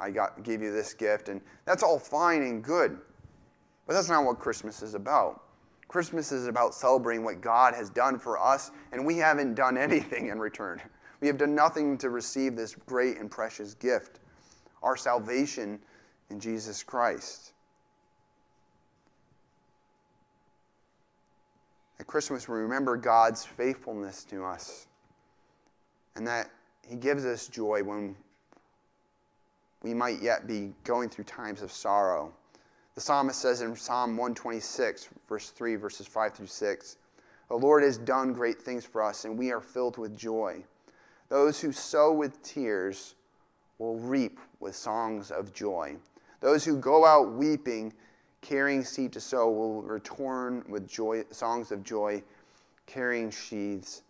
I 0.00 0.10
got 0.10 0.42
gave 0.42 0.62
you 0.62 0.72
this 0.72 0.94
gift, 0.94 1.28
and 1.28 1.40
that's 1.64 1.82
all 1.82 1.98
fine 1.98 2.42
and 2.42 2.62
good. 2.62 2.98
But 3.88 3.94
that's 3.94 4.10
not 4.10 4.24
what 4.24 4.38
Christmas 4.38 4.82
is 4.82 4.94
about. 4.94 5.42
Christmas 5.88 6.30
is 6.30 6.46
about 6.46 6.74
celebrating 6.74 7.24
what 7.24 7.40
God 7.40 7.74
has 7.74 7.88
done 7.88 8.18
for 8.18 8.38
us, 8.38 8.70
and 8.92 9.04
we 9.04 9.16
haven't 9.16 9.54
done 9.54 9.76
anything 9.78 10.28
in 10.28 10.38
return. 10.38 10.80
We 11.20 11.26
have 11.26 11.38
done 11.38 11.54
nothing 11.54 11.96
to 11.98 12.10
receive 12.10 12.54
this 12.54 12.74
great 12.74 13.16
and 13.16 13.30
precious 13.30 13.74
gift, 13.74 14.20
our 14.82 14.96
salvation 14.96 15.80
in 16.30 16.38
Jesus 16.38 16.82
Christ. 16.82 17.54
At 21.98 22.06
Christmas, 22.06 22.46
we 22.46 22.56
remember 22.56 22.96
God's 22.96 23.44
faithfulness 23.44 24.22
to 24.24 24.44
us 24.44 24.86
and 26.14 26.26
that 26.26 26.50
He 26.86 26.94
gives 26.94 27.24
us 27.24 27.48
joy 27.48 27.82
when 27.82 28.14
we 29.82 29.94
might 29.94 30.20
yet 30.20 30.46
be 30.46 30.74
going 30.84 31.08
through 31.08 31.24
times 31.24 31.62
of 31.62 31.72
sorrow. 31.72 32.34
The 32.98 33.04
psalmist 33.04 33.40
says 33.40 33.60
in 33.60 33.76
Psalm 33.76 34.16
126, 34.16 35.08
verse 35.28 35.50
3, 35.50 35.76
verses 35.76 36.08
5 36.08 36.34
through 36.34 36.46
6, 36.48 36.96
The 37.48 37.54
Lord 37.54 37.84
has 37.84 37.96
done 37.96 38.32
great 38.32 38.60
things 38.60 38.84
for 38.84 39.04
us, 39.04 39.24
and 39.24 39.38
we 39.38 39.52
are 39.52 39.60
filled 39.60 39.98
with 39.98 40.18
joy. 40.18 40.64
Those 41.28 41.60
who 41.60 41.70
sow 41.70 42.12
with 42.12 42.42
tears 42.42 43.14
will 43.78 44.00
reap 44.00 44.40
with 44.58 44.74
songs 44.74 45.30
of 45.30 45.54
joy. 45.54 45.94
Those 46.40 46.64
who 46.64 46.76
go 46.76 47.06
out 47.06 47.34
weeping 47.34 47.92
carrying 48.42 48.82
seed 48.82 49.12
to 49.12 49.20
sow, 49.20 49.48
will 49.48 49.80
return 49.82 50.64
with 50.68 50.88
joy, 50.88 51.22
songs 51.30 51.70
of 51.70 51.84
joy, 51.84 52.20
carrying 52.86 53.30
sheaves 53.30 54.02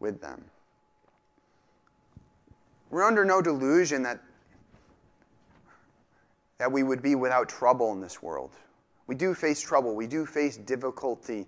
with 0.00 0.20
them. 0.20 0.44
We're 2.90 3.04
under 3.04 3.24
no 3.24 3.40
delusion 3.40 4.02
that, 4.02 4.20
that 6.58 6.70
we 6.70 6.82
would 6.82 7.02
be 7.02 7.14
without 7.14 7.48
trouble 7.48 7.92
in 7.92 8.00
this 8.00 8.22
world. 8.22 8.50
We 9.06 9.14
do 9.14 9.34
face 9.34 9.60
trouble, 9.60 9.94
we 9.94 10.06
do 10.06 10.26
face 10.26 10.56
difficulty 10.56 11.46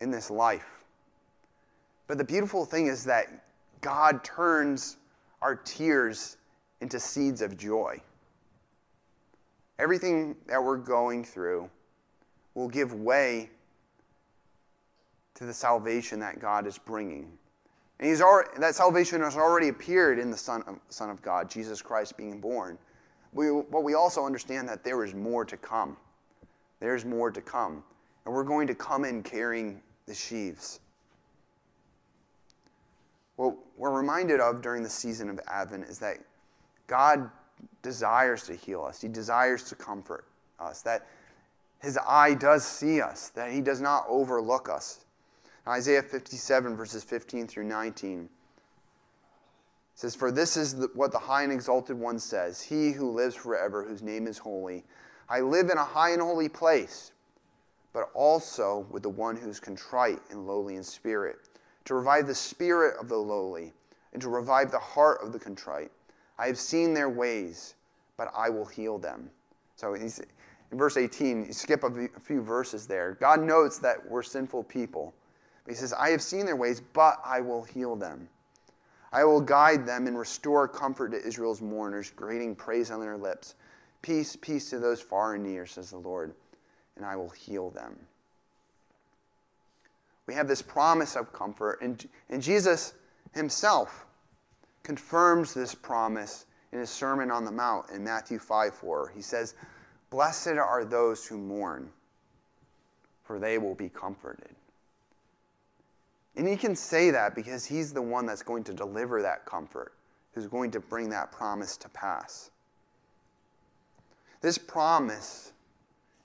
in 0.00 0.10
this 0.10 0.30
life. 0.30 0.84
But 2.06 2.18
the 2.18 2.24
beautiful 2.24 2.64
thing 2.64 2.86
is 2.86 3.04
that 3.04 3.44
God 3.80 4.22
turns 4.22 4.98
our 5.40 5.56
tears 5.56 6.36
into 6.80 7.00
seeds 7.00 7.40
of 7.40 7.56
joy. 7.56 8.00
Everything 9.78 10.36
that 10.46 10.62
we're 10.62 10.76
going 10.76 11.24
through 11.24 11.68
will 12.54 12.68
give 12.68 12.92
way 12.92 13.50
to 15.34 15.44
the 15.44 15.52
salvation 15.52 16.20
that 16.20 16.38
God 16.38 16.66
is 16.66 16.78
bringing. 16.78 17.38
And 17.98 18.08
he's 18.08 18.20
already, 18.20 18.50
that 18.58 18.74
salvation 18.74 19.20
has 19.20 19.36
already 19.36 19.68
appeared 19.68 20.18
in 20.18 20.30
the 20.30 20.36
Son 20.36 20.62
of, 20.66 20.78
Son 20.88 21.10
of 21.10 21.22
God, 21.22 21.48
Jesus 21.48 21.80
Christ 21.80 22.16
being 22.16 22.40
born. 22.40 22.76
We, 23.32 23.50
but 23.70 23.82
we 23.82 23.94
also 23.94 24.24
understand 24.24 24.68
that 24.68 24.84
there 24.84 25.04
is 25.04 25.14
more 25.14 25.44
to 25.44 25.56
come. 25.56 25.96
There's 26.80 27.04
more 27.04 27.30
to 27.30 27.40
come. 27.40 27.82
And 28.24 28.34
we're 28.34 28.44
going 28.44 28.66
to 28.66 28.74
come 28.74 29.04
in 29.04 29.22
carrying 29.22 29.80
the 30.06 30.14
sheaves. 30.14 30.80
What 33.36 33.56
we're 33.76 33.90
reminded 33.90 34.40
of 34.40 34.62
during 34.62 34.82
the 34.82 34.90
season 34.90 35.28
of 35.28 35.40
Advent 35.48 35.84
is 35.84 35.98
that 35.98 36.18
God 36.86 37.30
desires 37.82 38.44
to 38.44 38.54
heal 38.54 38.84
us, 38.84 39.00
He 39.00 39.08
desires 39.08 39.64
to 39.64 39.74
comfort 39.74 40.26
us, 40.60 40.82
that 40.82 41.06
His 41.80 41.98
eye 42.06 42.34
does 42.34 42.64
see 42.64 43.00
us, 43.00 43.30
that 43.30 43.50
He 43.50 43.60
does 43.60 43.80
not 43.80 44.04
overlook 44.08 44.68
us. 44.68 45.03
Isaiah 45.66 46.02
57, 46.02 46.76
verses 46.76 47.02
15 47.02 47.46
through 47.46 47.64
19 47.64 48.28
says, 49.94 50.14
For 50.14 50.30
this 50.30 50.56
is 50.56 50.76
the, 50.76 50.90
what 50.94 51.12
the 51.12 51.18
high 51.18 51.42
and 51.42 51.52
exalted 51.52 51.98
one 51.98 52.18
says 52.18 52.60
He 52.60 52.92
who 52.92 53.10
lives 53.10 53.34
forever, 53.34 53.84
whose 53.84 54.02
name 54.02 54.26
is 54.26 54.38
holy. 54.38 54.84
I 55.28 55.40
live 55.40 55.70
in 55.70 55.78
a 55.78 55.84
high 55.84 56.10
and 56.10 56.20
holy 56.20 56.48
place, 56.48 57.12
but 57.92 58.10
also 58.12 58.86
with 58.90 59.02
the 59.02 59.08
one 59.08 59.36
who's 59.36 59.58
contrite 59.58 60.20
and 60.30 60.46
lowly 60.46 60.76
in 60.76 60.82
spirit 60.82 61.38
to 61.84 61.94
revive 61.94 62.26
the 62.26 62.34
spirit 62.34 62.96
of 62.98 63.08
the 63.08 63.16
lowly, 63.16 63.72
and 64.12 64.22
to 64.22 64.28
revive 64.28 64.70
the 64.70 64.78
heart 64.78 65.18
of 65.22 65.32
the 65.32 65.38
contrite. 65.38 65.90
I 66.38 66.46
have 66.46 66.58
seen 66.58 66.94
their 66.94 67.10
ways, 67.10 67.74
but 68.16 68.32
I 68.36 68.48
will 68.48 68.64
heal 68.64 68.98
them. 68.98 69.30
So 69.76 69.94
in 69.94 70.10
verse 70.72 70.96
18, 70.96 71.46
you 71.46 71.52
skip 71.52 71.84
a 71.84 72.08
few 72.20 72.42
verses 72.42 72.86
there. 72.86 73.16
God 73.20 73.42
notes 73.42 73.78
that 73.78 74.08
we're 74.08 74.22
sinful 74.22 74.64
people. 74.64 75.14
But 75.64 75.72
he 75.72 75.76
says, 75.76 75.92
I 75.92 76.10
have 76.10 76.22
seen 76.22 76.46
their 76.46 76.56
ways, 76.56 76.80
but 76.80 77.20
I 77.24 77.40
will 77.40 77.62
heal 77.62 77.96
them. 77.96 78.28
I 79.12 79.24
will 79.24 79.40
guide 79.40 79.86
them 79.86 80.06
and 80.06 80.18
restore 80.18 80.66
comfort 80.66 81.10
to 81.12 81.24
Israel's 81.24 81.62
mourners, 81.62 82.10
greeting 82.10 82.54
praise 82.54 82.90
on 82.90 83.00
their 83.00 83.16
lips. 83.16 83.54
Peace, 84.02 84.36
peace 84.36 84.70
to 84.70 84.78
those 84.78 85.00
far 85.00 85.34
and 85.34 85.44
near, 85.44 85.66
says 85.66 85.90
the 85.90 85.98
Lord, 85.98 86.34
and 86.96 87.06
I 87.06 87.16
will 87.16 87.30
heal 87.30 87.70
them 87.70 87.96
we 90.26 90.34
have 90.34 90.48
this 90.48 90.62
promise 90.62 91.16
of 91.16 91.32
comfort. 91.32 91.80
And, 91.82 92.06
and 92.30 92.42
Jesus 92.42 92.94
himself 93.34 94.06
confirms 94.82 95.54
this 95.54 95.74
promise 95.74 96.46
in 96.72 96.80
his 96.80 96.90
Sermon 96.90 97.30
on 97.30 97.44
the 97.44 97.52
Mount 97.52 97.90
in 97.90 98.02
Matthew 98.02 98.38
5 98.38 98.74
4. 98.74 99.12
He 99.14 99.22
says, 99.22 99.54
Blessed 100.10 100.48
are 100.48 100.84
those 100.84 101.26
who 101.26 101.38
mourn, 101.38 101.90
for 103.22 103.38
they 103.38 103.58
will 103.58 103.74
be 103.74 103.88
comforted. 103.88 104.54
And 106.36 106.48
he 106.48 106.56
can 106.56 106.74
say 106.74 107.10
that 107.10 107.34
because 107.34 107.64
he's 107.64 107.92
the 107.92 108.02
one 108.02 108.26
that's 108.26 108.42
going 108.42 108.64
to 108.64 108.72
deliver 108.72 109.22
that 109.22 109.46
comfort, 109.46 109.92
who's 110.32 110.46
going 110.46 110.70
to 110.72 110.80
bring 110.80 111.08
that 111.10 111.30
promise 111.30 111.76
to 111.78 111.88
pass. 111.90 112.50
This 114.40 114.58
promise 114.58 115.52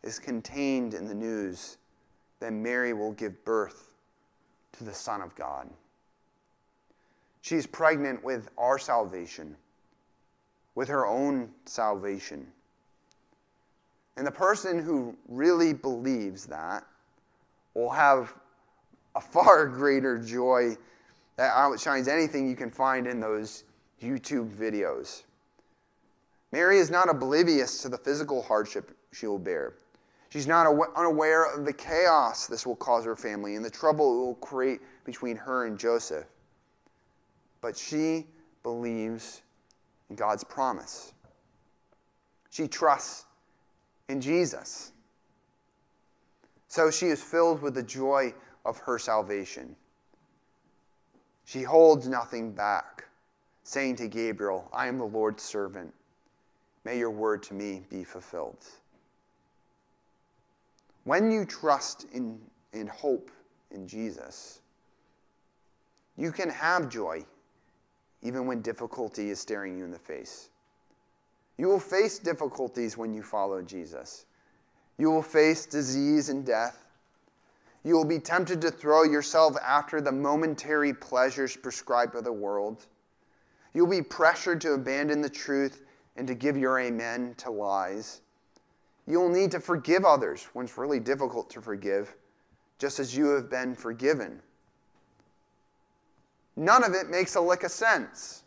is 0.03 0.19
contained 0.19 0.93
in 0.93 1.07
the 1.07 1.13
news 1.13 1.77
that 2.39 2.51
Mary 2.51 2.93
will 2.93 3.11
give 3.13 3.43
birth 3.45 3.93
to 4.73 4.83
the 4.83 4.93
Son 4.93 5.21
of 5.21 5.35
God. 5.35 5.69
She's 7.41 7.65
pregnant 7.65 8.23
with 8.23 8.49
our 8.57 8.77
salvation, 8.79 9.55
with 10.75 10.87
her 10.89 11.05
own 11.05 11.49
salvation. 11.65 12.47
And 14.17 14.27
the 14.27 14.31
person 14.31 14.79
who 14.79 15.15
really 15.27 15.73
believes 15.73 16.45
that 16.47 16.83
will 17.73 17.89
have 17.89 18.33
a 19.19 19.21
far 19.21 19.67
greater 19.67 20.17
joy 20.17 20.77
that 21.35 21.51
outshines 21.53 22.07
anything 22.07 22.49
you 22.49 22.55
can 22.55 22.71
find 22.71 23.05
in 23.05 23.19
those 23.19 23.65
YouTube 24.01 24.49
videos. 24.55 25.23
Mary 26.53 26.79
is 26.79 26.89
not 26.89 27.09
oblivious 27.09 27.81
to 27.81 27.89
the 27.89 27.97
physical 27.97 28.41
hardship 28.41 28.95
she 29.11 29.27
will 29.27 29.37
bear. 29.37 29.73
She's 30.29 30.47
not 30.47 30.67
unaware 30.95 31.53
of 31.53 31.65
the 31.65 31.73
chaos 31.73 32.47
this 32.47 32.65
will 32.65 32.77
cause 32.77 33.03
her 33.03 33.17
family 33.17 33.55
and 33.55 33.65
the 33.65 33.69
trouble 33.69 34.13
it 34.13 34.25
will 34.25 34.35
create 34.35 34.79
between 35.03 35.35
her 35.35 35.65
and 35.65 35.77
Joseph. 35.77 36.25
But 37.59 37.75
she 37.75 38.25
believes 38.63 39.41
in 40.09 40.15
God's 40.15 40.45
promise. 40.45 41.11
She 42.51 42.69
trusts 42.69 43.25
in 44.07 44.21
Jesus. 44.21 44.93
So 46.69 46.89
she 46.89 47.07
is 47.07 47.21
filled 47.21 47.61
with 47.61 47.73
the 47.73 47.83
joy 47.83 48.33
of 48.69 48.77
her 48.77 48.99
salvation. 48.99 49.75
She 51.45 51.63
holds 51.63 52.07
nothing 52.07 52.51
back, 52.51 53.05
saying 53.63 53.95
to 53.97 54.07
Gabriel, 54.07 54.69
I 54.71 54.87
am 54.87 54.99
the 54.99 55.05
Lord's 55.05 55.41
servant. 55.41 55.91
May 56.85 56.99
your 56.99 57.09
word 57.09 57.41
to 57.43 57.55
me 57.55 57.81
be 57.89 58.03
fulfilled. 58.03 58.63
When 61.03 61.31
you 61.31 61.43
trust 61.43 62.05
in, 62.13 62.39
in 62.73 62.85
hope 62.85 63.31
in 63.71 63.87
Jesus, 63.87 64.61
you 66.17 66.31
can 66.31 66.49
have 66.49 66.89
joy 66.89 67.25
even 68.21 68.45
when 68.45 68.61
difficulty 68.61 69.29
is 69.31 69.39
staring 69.39 69.77
you 69.77 69.85
in 69.85 69.91
the 69.91 69.97
face. 69.97 70.49
You 71.57 71.67
will 71.67 71.79
face 71.79 72.19
difficulties 72.19 72.97
when 72.97 73.13
you 73.13 73.23
follow 73.23 73.61
Jesus. 73.61 74.25
You 74.97 75.09
will 75.09 75.23
face 75.23 75.65
disease 75.65 76.29
and 76.29 76.45
death. 76.45 76.85
You 77.83 77.95
will 77.95 78.05
be 78.05 78.19
tempted 78.19 78.61
to 78.61 78.71
throw 78.71 79.03
yourself 79.03 79.55
after 79.65 80.01
the 80.01 80.11
momentary 80.11 80.93
pleasures 80.93 81.55
prescribed 81.55 82.13
by 82.13 82.21
the 82.21 82.31
world. 82.31 82.87
You'll 83.73 83.87
be 83.87 84.01
pressured 84.01 84.61
to 84.61 84.73
abandon 84.73 85.21
the 85.21 85.29
truth 85.29 85.83
and 86.17 86.27
to 86.27 86.35
give 86.35 86.57
your 86.57 86.79
amen 86.79 87.35
to 87.37 87.51
lies. 87.51 88.21
You'll 89.07 89.29
need 89.29 89.51
to 89.51 89.59
forgive 89.59 90.05
others 90.05 90.47
when 90.53 90.65
it's 90.65 90.77
really 90.77 90.99
difficult 90.99 91.49
to 91.51 91.61
forgive, 91.61 92.15
just 92.77 92.99
as 92.99 93.15
you 93.15 93.27
have 93.27 93.49
been 93.49 93.73
forgiven. 93.73 94.41
None 96.55 96.83
of 96.83 96.93
it 96.93 97.09
makes 97.09 97.35
a 97.35 97.41
lick 97.41 97.63
of 97.63 97.71
sense 97.71 98.43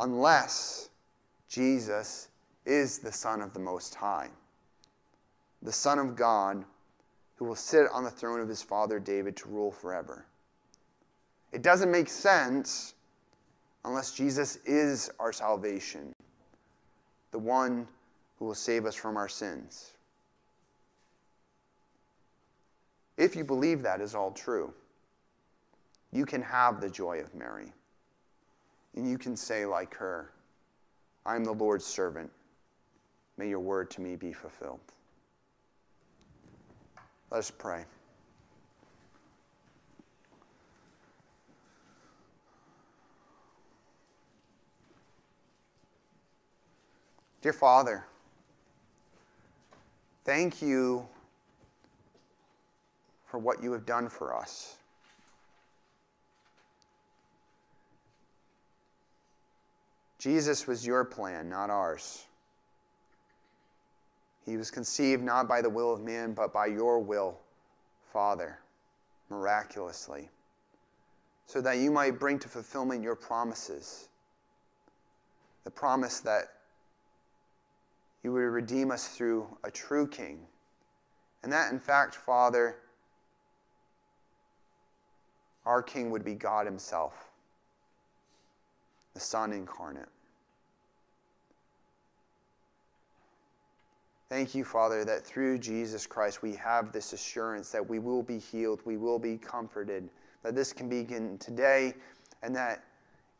unless 0.00 0.90
Jesus 1.48 2.28
is 2.64 2.98
the 2.98 3.10
Son 3.10 3.40
of 3.40 3.52
the 3.52 3.58
Most 3.58 3.94
High, 3.94 4.28
the 5.62 5.72
Son 5.72 5.98
of 5.98 6.16
God 6.16 6.64
who 7.36 7.44
will 7.44 7.54
sit 7.54 7.86
on 7.92 8.04
the 8.04 8.10
throne 8.10 8.40
of 8.40 8.48
his 8.48 8.62
father 8.62 8.98
David 8.98 9.36
to 9.36 9.48
rule 9.48 9.70
forever. 9.70 10.26
It 11.52 11.62
doesn't 11.62 11.90
make 11.90 12.08
sense 12.08 12.94
unless 13.84 14.12
Jesus 14.12 14.56
is 14.66 15.10
our 15.18 15.32
salvation, 15.32 16.12
the 17.30 17.38
one 17.38 17.86
who 18.38 18.44
will 18.44 18.54
save 18.54 18.86
us 18.86 18.94
from 18.94 19.16
our 19.16 19.28
sins. 19.28 19.92
If 23.16 23.34
you 23.34 23.44
believe 23.44 23.82
that 23.82 24.00
is 24.00 24.14
all 24.14 24.30
true, 24.30 24.72
you 26.12 26.24
can 26.24 26.42
have 26.42 26.80
the 26.80 26.88
joy 26.88 27.20
of 27.20 27.34
Mary. 27.34 27.72
And 28.94 29.08
you 29.08 29.18
can 29.18 29.36
say, 29.36 29.66
like 29.66 29.94
her, 29.94 30.32
I 31.26 31.36
am 31.36 31.44
the 31.44 31.52
Lord's 31.52 31.84
servant. 31.84 32.30
May 33.36 33.48
your 33.48 33.60
word 33.60 33.90
to 33.92 34.00
me 34.00 34.16
be 34.16 34.32
fulfilled. 34.32 34.80
Let 37.30 37.38
us 37.38 37.50
pray. 37.50 37.84
Dear 47.42 47.52
Father, 47.52 48.04
Thank 50.28 50.60
you 50.60 51.08
for 53.24 53.38
what 53.38 53.62
you 53.62 53.72
have 53.72 53.86
done 53.86 54.10
for 54.10 54.36
us. 54.36 54.76
Jesus 60.18 60.66
was 60.66 60.86
your 60.86 61.02
plan, 61.06 61.48
not 61.48 61.70
ours. 61.70 62.26
He 64.48 64.56
was 64.56 64.70
conceived 64.70 65.22
not 65.22 65.46
by 65.46 65.60
the 65.60 65.68
will 65.68 65.92
of 65.92 66.00
man, 66.00 66.32
but 66.32 66.54
by 66.54 66.66
your 66.66 67.00
will, 67.00 67.38
Father, 68.12 68.58
miraculously, 69.28 70.30
so 71.46 71.60
that 71.60 71.76
you 71.76 71.90
might 71.90 72.18
bring 72.18 72.38
to 72.38 72.48
fulfillment 72.48 73.02
your 73.02 73.14
promises. 73.14 74.08
The 75.64 75.70
promise 75.70 76.20
that 76.20 76.44
you 78.22 78.32
would 78.32 78.38
redeem 78.38 78.90
us 78.90 79.08
through 79.08 79.46
a 79.64 79.70
true 79.70 80.08
king. 80.08 80.40
And 81.42 81.52
that, 81.52 81.70
in 81.70 81.78
fact, 81.78 82.14
Father, 82.14 82.76
our 85.66 85.82
King 85.82 86.10
would 86.10 86.24
be 86.24 86.34
God 86.34 86.64
Himself, 86.64 87.28
the 89.12 89.20
Son 89.20 89.52
incarnate. 89.52 90.08
Thank 94.30 94.54
you, 94.54 94.62
Father, 94.62 95.06
that 95.06 95.24
through 95.24 95.58
Jesus 95.58 96.06
Christ 96.06 96.42
we 96.42 96.54
have 96.56 96.92
this 96.92 97.14
assurance 97.14 97.70
that 97.70 97.88
we 97.88 97.98
will 97.98 98.22
be 98.22 98.38
healed, 98.38 98.80
we 98.84 98.98
will 98.98 99.18
be 99.18 99.38
comforted, 99.38 100.10
that 100.42 100.54
this 100.54 100.72
can 100.72 100.88
begin 100.88 101.38
today, 101.38 101.94
and 102.42 102.54
that 102.54 102.84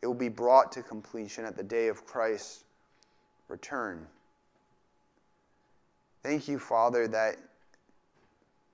it 0.00 0.06
will 0.06 0.14
be 0.14 0.30
brought 0.30 0.72
to 0.72 0.82
completion 0.82 1.44
at 1.44 1.56
the 1.56 1.62
day 1.62 1.88
of 1.88 2.06
Christ's 2.06 2.64
return. 3.48 4.06
Thank 6.22 6.48
you, 6.48 6.58
Father, 6.58 7.06
that 7.08 7.36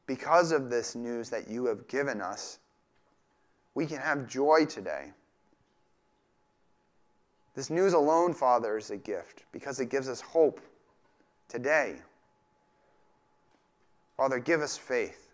because 0.06 0.52
of 0.52 0.70
this 0.70 0.94
news 0.94 1.30
that 1.30 1.48
you 1.48 1.66
have 1.66 1.88
given 1.88 2.20
us, 2.20 2.58
we 3.74 3.86
can 3.86 3.98
have 3.98 4.28
joy 4.28 4.66
today. 4.66 5.10
This 7.56 7.70
news 7.70 7.92
alone, 7.92 8.34
Father, 8.34 8.76
is 8.76 8.90
a 8.90 8.96
gift 8.96 9.44
because 9.50 9.80
it 9.80 9.90
gives 9.90 10.08
us 10.08 10.20
hope 10.20 10.60
today. 11.54 11.94
Father, 14.16 14.40
give 14.40 14.60
us 14.60 14.76
faith. 14.76 15.30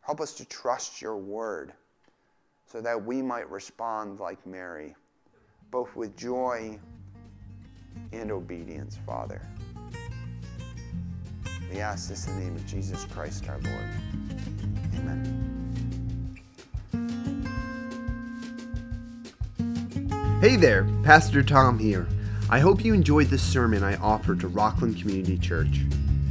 Help 0.00 0.20
us 0.20 0.32
to 0.34 0.44
trust 0.44 1.00
your 1.00 1.16
word 1.16 1.72
so 2.66 2.80
that 2.80 3.00
we 3.00 3.22
might 3.22 3.48
respond 3.48 4.18
like 4.18 4.44
Mary, 4.44 4.96
both 5.70 5.94
with 5.94 6.16
joy 6.16 6.76
and 8.12 8.32
obedience, 8.32 8.98
Father. 9.06 9.40
We 11.72 11.78
ask 11.78 12.08
this 12.08 12.26
in 12.26 12.34
the 12.34 12.40
name 12.40 12.56
of 12.56 12.66
Jesus 12.66 13.04
Christ 13.04 13.48
our 13.48 13.60
Lord. 13.60 13.88
Amen. 14.96 15.46
Hey 20.40 20.56
there, 20.56 20.84
Pastor 21.04 21.44
Tom 21.44 21.78
here. 21.78 22.08
I 22.52 22.58
hope 22.58 22.84
you 22.84 22.94
enjoyed 22.94 23.28
this 23.28 23.44
sermon 23.44 23.84
I 23.84 23.94
offered 23.98 24.40
to 24.40 24.48
Rockland 24.48 25.00
Community 25.00 25.38
Church. 25.38 25.82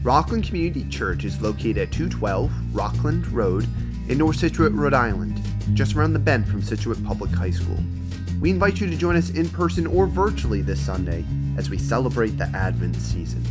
Rockland 0.04 0.44
Community 0.44 0.84
Church 0.90 1.24
is 1.24 1.42
located 1.42 1.78
at 1.78 1.94
212 1.94 2.52
Rockland 2.76 3.26
Road 3.30 3.66
in 4.10 4.18
North 4.18 4.36
Scituate, 4.36 4.74
Rhode 4.74 4.94
Island, 4.94 5.42
just 5.74 5.96
around 5.96 6.12
the 6.12 6.20
bend 6.20 6.46
from 6.46 6.62
Scituate 6.62 7.02
Public 7.06 7.32
High 7.32 7.52
School. 7.52 7.78
We 8.42 8.50
invite 8.50 8.82
you 8.82 8.90
to 8.90 8.98
join 8.98 9.16
us 9.16 9.30
in 9.30 9.48
person 9.48 9.88
or 9.88 10.08
virtually 10.08 10.62
this 10.62 10.86
Sunday 10.86 11.24
as 11.58 11.70
we 11.70 11.78
celebrate 11.78 12.38
the 12.38 12.48
Advent 12.54 12.98
season. 12.98 13.42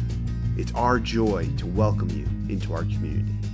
It's 0.59 0.75
our 0.75 0.99
joy 0.99 1.49
to 1.57 1.67
welcome 1.67 2.11
you 2.11 2.27
into 2.55 2.75
our 2.75 2.83
community. 2.83 3.48